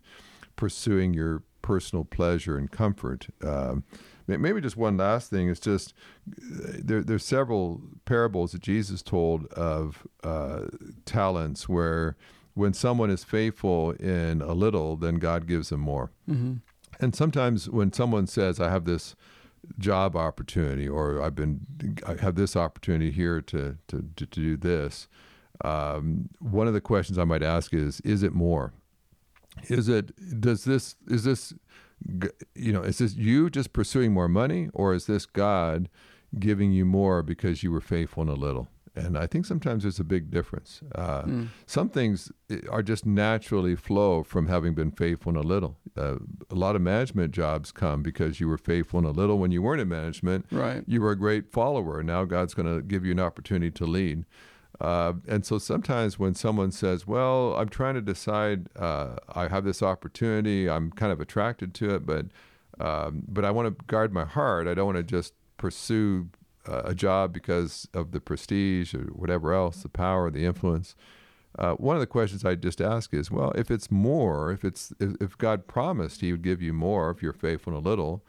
pursuing 0.56 1.14
your 1.14 1.42
personal 1.62 2.04
pleasure 2.04 2.56
and 2.58 2.70
comfort. 2.70 3.28
Um, 3.42 3.82
maybe 4.26 4.60
just 4.60 4.76
one 4.76 4.98
last 4.98 5.30
thing 5.30 5.48
is 5.48 5.58
just 5.58 5.94
there, 6.26 7.02
there's 7.02 7.24
several 7.24 7.80
parables 8.04 8.52
that 8.52 8.60
Jesus 8.62 9.02
told 9.02 9.46
of 9.54 10.06
uh, 10.22 10.66
talents 11.06 11.68
where 11.68 12.14
when 12.56 12.72
someone 12.72 13.10
is 13.10 13.22
faithful 13.22 13.90
in 13.92 14.40
a 14.40 14.54
little, 14.54 14.96
then 14.96 15.16
God 15.16 15.46
gives 15.46 15.68
them 15.68 15.80
more. 15.80 16.10
hmm 16.26 16.54
And 16.98 17.14
sometimes 17.14 17.68
when 17.68 17.92
someone 17.92 18.26
says, 18.26 18.58
"I 18.58 18.70
have 18.70 18.86
this 18.86 19.14
job 19.78 20.16
opportunity," 20.16 20.88
or 20.88 21.22
"I've 21.22 21.34
been, 21.34 21.60
I 22.06 22.14
have 22.22 22.34
this 22.34 22.56
opportunity 22.56 23.10
here 23.10 23.42
to 23.42 23.76
to 23.88 23.96
to, 24.16 24.26
to 24.26 24.40
do 24.40 24.56
this," 24.56 25.06
um, 25.62 26.30
one 26.40 26.66
of 26.66 26.72
the 26.74 26.80
questions 26.80 27.18
I 27.18 27.24
might 27.24 27.42
ask 27.42 27.74
is, 27.74 28.00
"Is 28.00 28.22
it 28.22 28.32
more? 28.32 28.72
Is 29.68 29.88
it? 29.88 30.40
Does 30.40 30.64
this? 30.64 30.96
Is 31.08 31.24
this? 31.24 31.52
You 32.54 32.72
know, 32.72 32.82
is 32.82 32.98
this 32.98 33.14
you 33.16 33.50
just 33.50 33.72
pursuing 33.72 34.12
more 34.14 34.28
money, 34.28 34.70
or 34.72 34.94
is 34.94 35.04
this 35.06 35.26
God 35.26 35.88
giving 36.38 36.72
you 36.72 36.84
more 36.86 37.22
because 37.22 37.62
you 37.62 37.70
were 37.70 37.82
faithful 37.82 38.22
in 38.22 38.30
a 38.30 38.34
little?" 38.34 38.68
And 38.96 39.18
I 39.18 39.26
think 39.26 39.44
sometimes 39.46 39.82
there's 39.84 40.00
a 40.00 40.04
big 40.04 40.30
difference. 40.30 40.80
Uh, 40.94 41.22
Mm. 41.22 41.48
some 41.66 41.88
things 41.90 42.32
eh, 42.50 42.60
are 42.70 42.82
just 42.82 43.04
naturally 43.04 43.76
flow 43.76 44.22
from 44.22 44.48
having 44.48 44.74
been 44.74 44.90
faithful 44.90 45.30
in 45.30 45.36
a 45.36 45.42
little. 45.42 45.76
Uh, 45.96 46.16
a 46.50 46.54
lot 46.54 46.76
of 46.76 46.82
management 46.82 47.32
jobs 47.32 47.72
come 47.72 48.02
because 48.02 48.40
you 48.40 48.48
were 48.48 48.58
faithful 48.58 48.98
in 48.98 49.04
a 49.04 49.10
little 49.10 49.38
when 49.38 49.50
you 49.50 49.60
weren't 49.62 49.80
in 49.82 49.88
management. 49.88 50.46
Right. 50.50 50.82
You 50.86 51.00
were 51.02 51.10
a 51.10 51.16
great 51.16 51.52
follower. 51.52 52.02
Now 52.02 52.24
God's 52.24 52.54
going 52.54 52.74
to 52.74 52.82
give 52.82 53.04
you 53.04 53.12
an 53.12 53.20
opportunity 53.20 53.70
to 53.72 53.84
lead. 53.84 54.24
Uh, 54.80 55.14
and 55.26 55.44
so 55.46 55.58
sometimes 55.58 56.18
when 56.18 56.34
someone 56.34 56.70
says, 56.70 57.06
"Well, 57.06 57.54
I'm 57.56 57.68
trying 57.70 57.94
to 57.94 58.02
decide. 58.02 58.68
Uh, 58.76 59.16
I 59.34 59.48
have 59.48 59.64
this 59.64 59.82
opportunity. 59.82 60.68
I'm 60.68 60.90
kind 60.90 61.12
of 61.12 61.20
attracted 61.20 61.72
to 61.74 61.94
it, 61.94 62.04
but 62.04 62.26
um, 62.78 63.22
but 63.26 63.44
I 63.44 63.50
want 63.52 63.66
to 63.78 63.84
guard 63.86 64.12
my 64.12 64.24
heart. 64.26 64.66
I 64.68 64.74
don't 64.74 64.84
want 64.86 64.98
to 64.98 65.02
just 65.02 65.32
pursue 65.56 66.28
a 66.66 66.94
job 66.94 67.32
because 67.32 67.88
of 67.94 68.12
the 68.12 68.20
prestige 68.20 68.94
or 68.94 69.04
whatever 69.12 69.52
else, 69.52 69.82
the 69.82 69.88
power, 69.88 70.30
the 70.30 70.44
influence." 70.44 70.94
Uh, 71.58 71.72
one 71.74 71.96
of 71.96 72.00
the 72.00 72.06
questions 72.06 72.44
I 72.44 72.54
just 72.54 72.82
ask 72.82 73.14
is, 73.14 73.30
well, 73.30 73.50
if 73.52 73.70
it's 73.70 73.90
more, 73.90 74.52
if 74.52 74.64
it's 74.64 74.92
if, 75.00 75.14
if 75.20 75.38
God 75.38 75.66
promised 75.66 76.20
He 76.20 76.30
would 76.30 76.42
give 76.42 76.60
you 76.60 76.72
more 76.72 77.10
if 77.10 77.22
you're 77.22 77.32
faithful 77.32 77.72
in 77.72 77.78
a 77.78 77.82
little, 77.88 78.24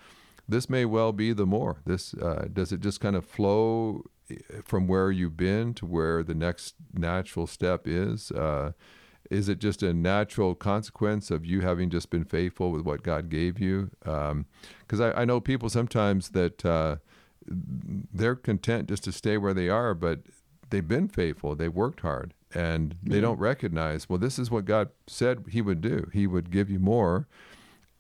this 0.48 0.70
may 0.70 0.86
well 0.86 1.12
be 1.12 1.34
the 1.34 1.46
more. 1.46 1.82
This 1.86 2.14
uh, 2.14 2.48
does 2.52 2.72
it 2.72 2.80
just 2.80 3.02
kind 3.02 3.16
of 3.16 3.26
flow 3.26 4.06
eh, 4.30 4.36
from 4.64 4.88
where 4.88 5.12
you've 5.12 5.36
been 5.36 5.74
to 5.76 5.86
where 5.86 6.24
the 6.24 6.36
next 6.36 6.76
natural 6.94 7.48
step 7.48 7.86
is? 7.86 8.32
Uh, 8.32 8.72
is 9.30 9.50
it 9.50 9.60
just 9.60 9.84
a 9.84 9.94
natural 9.94 10.56
consequence 10.56 11.30
of 11.30 11.46
you 11.46 11.60
having 11.60 11.90
just 11.90 12.10
been 12.10 12.24
faithful 12.24 12.72
with 12.72 12.84
what 12.84 13.04
God 13.04 13.28
gave 13.28 13.60
you? 13.60 13.92
Because 14.00 15.02
I, 15.02 15.12
I 15.12 15.26
know 15.26 15.42
people 15.42 15.68
sometimes 15.68 16.30
that 16.30 16.64
uh, 16.66 16.98
they're 17.48 18.36
content 18.36 18.90
just 18.90 19.04
to 19.06 19.12
stay 19.12 19.38
where 19.38 19.54
they 19.54 19.70
are, 19.70 19.94
but 19.94 20.20
they've 20.70 20.88
been 20.88 21.08
faithful, 21.08 21.56
They've 21.56 21.74
worked 21.74 22.02
hard, 22.02 22.34
and 22.54 22.96
they 23.04 23.22
don't 23.22 23.40
recognize, 23.40 24.10
well, 24.10 24.20
this 24.20 24.38
is 24.38 24.52
what 24.52 24.66
God 24.66 24.90
said 25.08 25.46
He 25.50 25.62
would 25.62 25.82
do. 25.82 26.10
He 26.14 26.28
would 26.28 26.52
give 26.52 26.70
you 26.70 26.80
more. 26.80 27.28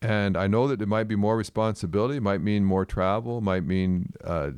And 0.01 0.37
I 0.37 0.45
know 0.47 0.67
that 0.67 0.79
it 0.81 0.87
might 0.87 1.07
be 1.07 1.15
more 1.15 1.35
responsibility, 1.35 2.19
might 2.19 2.41
mean 2.41 2.63
more 2.63 2.85
travel, 2.85 3.41
might 3.41 3.63
mean 3.63 4.13
uh, 4.23 4.51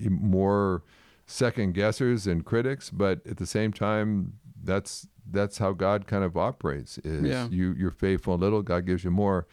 more 0.00 0.82
second 1.26 1.74
guessers 1.74 2.26
and 2.26 2.44
critics, 2.44 2.90
but 2.90 3.26
at 3.26 3.38
the 3.38 3.46
same 3.46 3.72
time, 3.72 4.34
that's 4.62 5.06
that's 5.30 5.58
how 5.58 5.72
God 5.72 6.06
kind 6.06 6.24
of 6.24 6.36
operates. 6.36 6.98
Is 6.98 7.22
Yeah. 7.22 7.48
you 7.48 7.74
you're 7.78 7.90
faithful 7.90 8.34
a 8.34 8.36
little, 8.36 8.60
God 8.62 8.84
gives 8.86 9.02
you 9.04 9.10
more. 9.10 9.46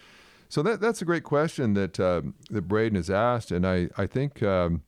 So 0.50 0.64
that 0.64 0.82
that's 0.82 1.02
a 1.02 1.06
great 1.06 1.24
question 1.24 1.76
that 1.76 2.00
um, 2.00 2.34
that 2.50 2.64
Braden 2.64 2.96
has 2.96 3.10
asked, 3.10 3.52
and 3.52 3.66
I 3.66 3.90
I 3.98 4.08
think 4.08 4.42
um, 4.42 4.82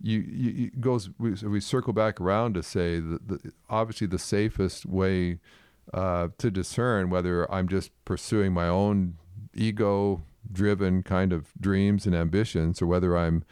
you, 0.00 0.20
you 0.20 0.70
goes 0.80 1.10
we, 1.18 1.32
we 1.32 1.60
circle 1.60 1.92
back 1.92 2.20
around 2.20 2.54
to 2.54 2.62
say 2.62 3.00
that 3.00 3.26
the, 3.26 3.52
obviously 3.68 4.06
the 4.06 4.18
safest 4.18 4.86
way 4.86 5.40
uh, 5.92 6.28
to 6.38 6.50
discern 6.50 7.10
whether 7.10 7.50
I'm 7.52 7.68
just 7.68 7.90
pursuing 8.04 8.52
my 8.52 8.68
own 8.68 9.16
ego 9.54 10.22
driven 10.50 11.02
kind 11.02 11.32
of 11.32 11.48
dreams 11.60 12.06
and 12.06 12.14
ambitions 12.14 12.80
or 12.80 12.86
whether 12.86 13.16
I'm 13.16 13.44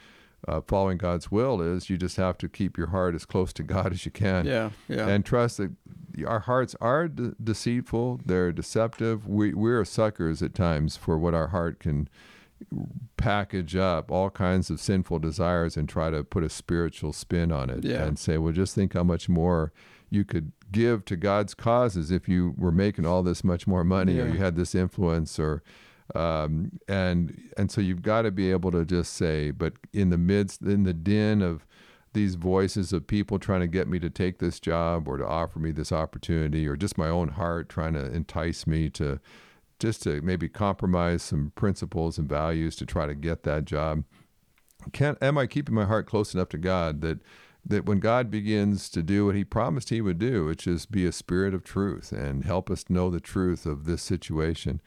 uh, 0.47 0.61
following 0.67 0.97
God's 0.97 1.29
will 1.31 1.61
is 1.61 1.89
you 1.89 1.97
just 1.97 2.15
have 2.17 2.37
to 2.39 2.47
keep 2.49 2.77
your 2.77 2.87
heart 2.87 3.15
as 3.15 3.25
close 3.25 3.51
to 3.53 3.63
God 3.63 3.91
as 3.91 4.05
you 4.05 4.11
can 4.11 4.45
Yeah. 4.45 4.69
Yeah. 4.87 5.07
and 5.07 5.25
trust 5.25 5.57
that 5.57 5.71
our 6.25 6.39
hearts 6.39 6.75
are 6.81 7.07
de- 7.07 7.35
deceitful 7.43 8.21
they're 8.25 8.51
deceptive 8.51 9.27
we, 9.27 9.53
we're 9.53 9.83
suckers 9.85 10.41
at 10.41 10.53
times 10.55 10.95
for 10.97 11.17
what 11.17 11.33
our 11.33 11.47
heart 11.49 11.79
can 11.79 12.07
package 13.17 13.75
up 13.75 14.11
all 14.11 14.29
kinds 14.29 14.69
of 14.69 14.79
sinful 14.79 15.19
desires 15.19 15.77
and 15.77 15.87
try 15.87 16.09
to 16.09 16.23
put 16.23 16.43
a 16.43 16.49
spiritual 16.49 17.13
spin 17.13 17.51
on 17.51 17.69
it 17.69 17.83
Yeah. 17.83 18.03
and 18.05 18.17
say 18.17 18.37
well 18.37 18.53
just 18.53 18.75
think 18.75 18.93
how 18.93 19.03
much 19.03 19.27
more 19.29 19.71
you 20.09 20.23
could 20.23 20.51
give 20.71 21.05
to 21.05 21.15
god's 21.15 21.53
causes 21.53 22.11
if 22.11 22.27
you 22.27 22.53
were 22.57 22.71
making 22.71 23.05
all 23.05 23.23
this 23.23 23.43
much 23.43 23.67
more 23.67 23.83
money 23.83 24.19
or 24.19 24.27
you 24.27 24.37
had 24.39 24.55
this 24.55 24.73
influence 24.75 25.37
or 25.39 25.61
um, 26.15 26.71
and 26.87 27.37
and 27.57 27.71
so 27.71 27.81
you've 27.81 28.01
got 28.01 28.23
to 28.23 28.31
be 28.31 28.51
able 28.51 28.71
to 28.71 28.85
just 28.85 29.13
say 29.13 29.51
but 29.51 29.73
in 29.93 30.09
the 30.09 30.17
midst 30.17 30.61
in 30.61 30.83
the 30.83 30.93
din 30.93 31.41
of 31.41 31.65
these 32.13 32.35
voices 32.35 32.93
of 32.93 33.05
people 33.05 33.37
trying 33.37 33.59
to 33.59 33.67
get 33.67 33.87
me 33.87 33.99
to 33.99 34.09
take 34.09 34.39
this 34.39 34.59
job 34.59 35.07
or 35.07 35.17
to 35.17 35.27
offer 35.27 35.59
me 35.59 35.71
this 35.71 35.91
opportunity 35.91 36.67
or 36.67 36.75
just 36.75 36.97
my 36.97 37.07
own 37.07 37.29
heart 37.29 37.69
trying 37.69 37.93
to 37.93 38.11
entice 38.11 38.65
me 38.65 38.89
to 38.89 39.19
just 39.79 40.01
to 40.01 40.21
maybe 40.21 40.49
compromise 40.49 41.21
some 41.21 41.51
principles 41.55 42.17
and 42.17 42.27
values 42.27 42.75
to 42.75 42.85
try 42.85 43.05
to 43.05 43.13
get 43.13 43.43
that 43.43 43.65
job 43.65 44.03
can 44.93 45.17
am 45.21 45.37
i 45.37 45.45
keeping 45.45 45.75
my 45.75 45.85
heart 45.85 46.07
close 46.07 46.33
enough 46.33 46.49
to 46.49 46.57
god 46.57 47.01
that 47.01 47.19
that 47.65 47.85
when 47.85 47.99
god 47.99 48.31
begins 48.31 48.89
to 48.89 49.03
do 49.03 49.25
what 49.25 49.35
he 49.35 49.43
promised 49.43 49.89
he 49.89 50.01
would 50.01 50.17
do 50.17 50.45
which 50.45 50.65
is 50.65 50.85
be 50.85 51.05
a 51.05 51.11
spirit 51.11 51.53
of 51.53 51.63
truth 51.63 52.11
and 52.11 52.45
help 52.45 52.71
us 52.71 52.89
know 52.89 53.09
the 53.09 53.19
truth 53.19 53.65
of 53.65 53.85
this 53.85 54.01
situation 54.01 54.81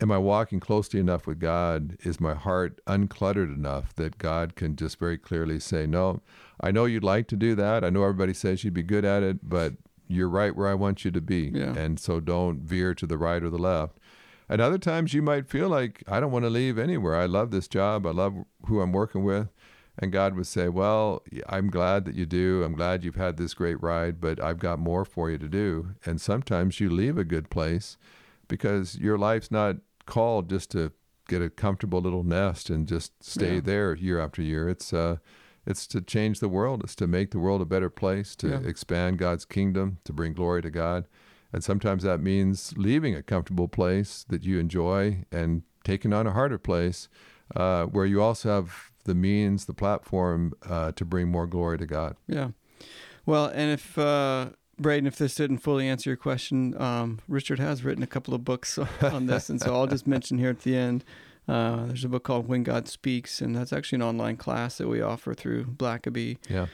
am 0.00 0.12
I 0.12 0.18
walking 0.18 0.60
closely 0.60 1.00
enough 1.00 1.26
with 1.26 1.38
God? 1.38 1.96
Is 2.00 2.20
my 2.20 2.34
heart 2.34 2.80
uncluttered 2.86 3.54
enough 3.54 3.94
that 3.96 4.18
God 4.18 4.54
can 4.54 4.76
just 4.76 4.98
very 4.98 5.18
clearly 5.18 5.60
say, 5.60 5.86
No, 5.86 6.20
I 6.60 6.70
know 6.70 6.84
you'd 6.84 7.04
like 7.04 7.28
to 7.28 7.36
do 7.36 7.54
that. 7.54 7.84
I 7.84 7.90
know 7.90 8.02
everybody 8.02 8.34
says 8.34 8.64
you'd 8.64 8.74
be 8.74 8.82
good 8.82 9.04
at 9.04 9.22
it, 9.22 9.48
but 9.48 9.74
you're 10.08 10.28
right 10.28 10.54
where 10.54 10.68
I 10.68 10.74
want 10.74 11.04
you 11.04 11.10
to 11.10 11.20
be. 11.20 11.50
Yeah. 11.54 11.74
And 11.76 11.98
so 11.98 12.20
don't 12.20 12.60
veer 12.60 12.94
to 12.94 13.06
the 13.06 13.18
right 13.18 13.42
or 13.42 13.50
the 13.50 13.58
left. 13.58 13.98
At 14.48 14.60
other 14.60 14.78
times, 14.78 15.12
you 15.12 15.22
might 15.22 15.48
feel 15.48 15.68
like, 15.68 16.04
I 16.06 16.20
don't 16.20 16.30
want 16.30 16.44
to 16.44 16.50
leave 16.50 16.78
anywhere. 16.78 17.16
I 17.16 17.26
love 17.26 17.50
this 17.50 17.66
job. 17.66 18.06
I 18.06 18.12
love 18.12 18.34
who 18.66 18.80
I'm 18.80 18.92
working 18.92 19.24
with. 19.24 19.48
And 19.98 20.12
God 20.12 20.36
would 20.36 20.46
say, 20.46 20.68
Well, 20.68 21.22
I'm 21.48 21.68
glad 21.70 22.04
that 22.04 22.14
you 22.14 22.26
do. 22.26 22.62
I'm 22.62 22.74
glad 22.74 23.02
you've 23.02 23.16
had 23.16 23.38
this 23.38 23.54
great 23.54 23.82
ride, 23.82 24.20
but 24.20 24.40
I've 24.42 24.58
got 24.58 24.78
more 24.78 25.04
for 25.04 25.30
you 25.30 25.38
to 25.38 25.48
do. 25.48 25.94
And 26.04 26.20
sometimes 26.20 26.80
you 26.80 26.90
leave 26.90 27.16
a 27.16 27.24
good 27.24 27.50
place 27.50 27.96
because 28.48 28.98
your 28.98 29.18
life's 29.18 29.50
not 29.50 29.76
called 30.06 30.48
just 30.50 30.70
to 30.72 30.92
get 31.28 31.42
a 31.42 31.50
comfortable 31.50 32.00
little 32.00 32.22
nest 32.22 32.70
and 32.70 32.86
just 32.86 33.12
stay 33.22 33.54
Yeah. 33.54 33.60
there 33.60 33.94
year 33.96 34.20
after 34.20 34.42
year. 34.42 34.68
It's 34.68 34.92
uh, 34.92 35.16
it's 35.66 35.86
to 35.88 36.00
change 36.00 36.38
the 36.38 36.48
world. 36.48 36.82
It's 36.84 36.94
to 36.96 37.08
make 37.08 37.32
the 37.32 37.40
world 37.40 37.60
a 37.60 37.64
better 37.64 37.90
place. 37.90 38.36
To 38.36 38.48
Yeah. 38.48 38.58
expand 38.60 39.18
God's 39.18 39.44
kingdom. 39.44 39.98
To 40.04 40.12
bring 40.12 40.32
glory 40.32 40.62
to 40.62 40.70
God. 40.70 41.08
And 41.52 41.64
sometimes 41.64 42.02
that 42.04 42.20
means 42.20 42.72
leaving 42.76 43.14
a 43.16 43.22
comfortable 43.22 43.66
place 43.68 44.24
that 44.28 44.44
you 44.44 44.58
enjoy 44.60 45.24
and 45.32 45.62
taking 45.84 46.12
on 46.12 46.26
a 46.26 46.32
harder 46.32 46.58
place 46.58 47.08
uh, 47.56 47.86
where 47.86 48.06
you 48.06 48.20
also 48.22 48.48
have 48.50 48.92
the 49.04 49.14
means, 49.14 49.66
the 49.66 49.74
platform 49.74 50.52
uh, 50.68 50.92
to 50.92 51.04
bring 51.04 51.28
more 51.28 51.46
glory 51.46 51.78
to 51.78 51.86
God. 51.86 52.16
Yeah. 52.28 52.50
Well, 53.24 53.46
and 53.46 53.70
if 53.72 53.96
uh, 53.98 54.50
Braden, 54.78 55.06
if 55.06 55.16
this 55.16 55.34
didn't 55.34 55.58
fully 55.58 55.88
answer 55.88 56.10
your 56.10 56.16
question, 56.16 56.78
um, 56.80 57.20
Richard 57.28 57.58
has 57.58 57.82
written 57.82 58.02
a 58.02 58.06
couple 58.06 58.34
of 58.34 58.44
books 58.44 58.78
on 59.02 59.26
this, 59.26 59.48
and 59.48 59.60
so 59.60 59.74
I'll 59.74 59.86
just 59.86 60.06
mention 60.06 60.38
here 60.38 60.50
at 60.50 60.60
the 60.60 60.76
end. 60.76 61.04
Uh, 61.48 61.86
there's 61.86 62.04
a 62.04 62.08
book 62.08 62.24
called 62.24 62.48
When 62.48 62.62
God 62.62 62.88
Speaks, 62.88 63.40
and 63.40 63.54
that's 63.54 63.72
actually 63.72 63.96
an 63.96 64.02
online 64.02 64.36
class 64.36 64.78
that 64.78 64.88
we 64.88 65.00
offer 65.00 65.32
through 65.32 65.64
Blackaby. 65.64 66.38
Yeah. 66.48 66.66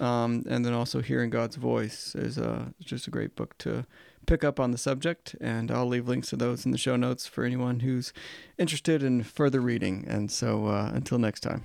Um, 0.00 0.44
and 0.48 0.64
then 0.64 0.72
also 0.72 1.00
hearing 1.00 1.30
God's 1.30 1.56
voice 1.56 2.14
is 2.14 2.36
uh, 2.38 2.66
just 2.80 3.06
a 3.06 3.10
great 3.10 3.34
book 3.36 3.56
to 3.58 3.86
pick 4.26 4.44
up 4.44 4.60
on 4.60 4.70
the 4.70 4.78
subject, 4.78 5.34
and 5.40 5.70
I'll 5.70 5.86
leave 5.86 6.08
links 6.08 6.30
to 6.30 6.36
those 6.36 6.64
in 6.64 6.72
the 6.72 6.78
show 6.78 6.96
notes 6.96 7.26
for 7.26 7.44
anyone 7.44 7.80
who's 7.80 8.12
interested 8.58 9.02
in 9.02 9.22
further 9.22 9.60
reading. 9.60 10.04
And 10.08 10.30
so, 10.30 10.66
uh, 10.66 10.90
until 10.94 11.18
next 11.18 11.40
time. 11.40 11.64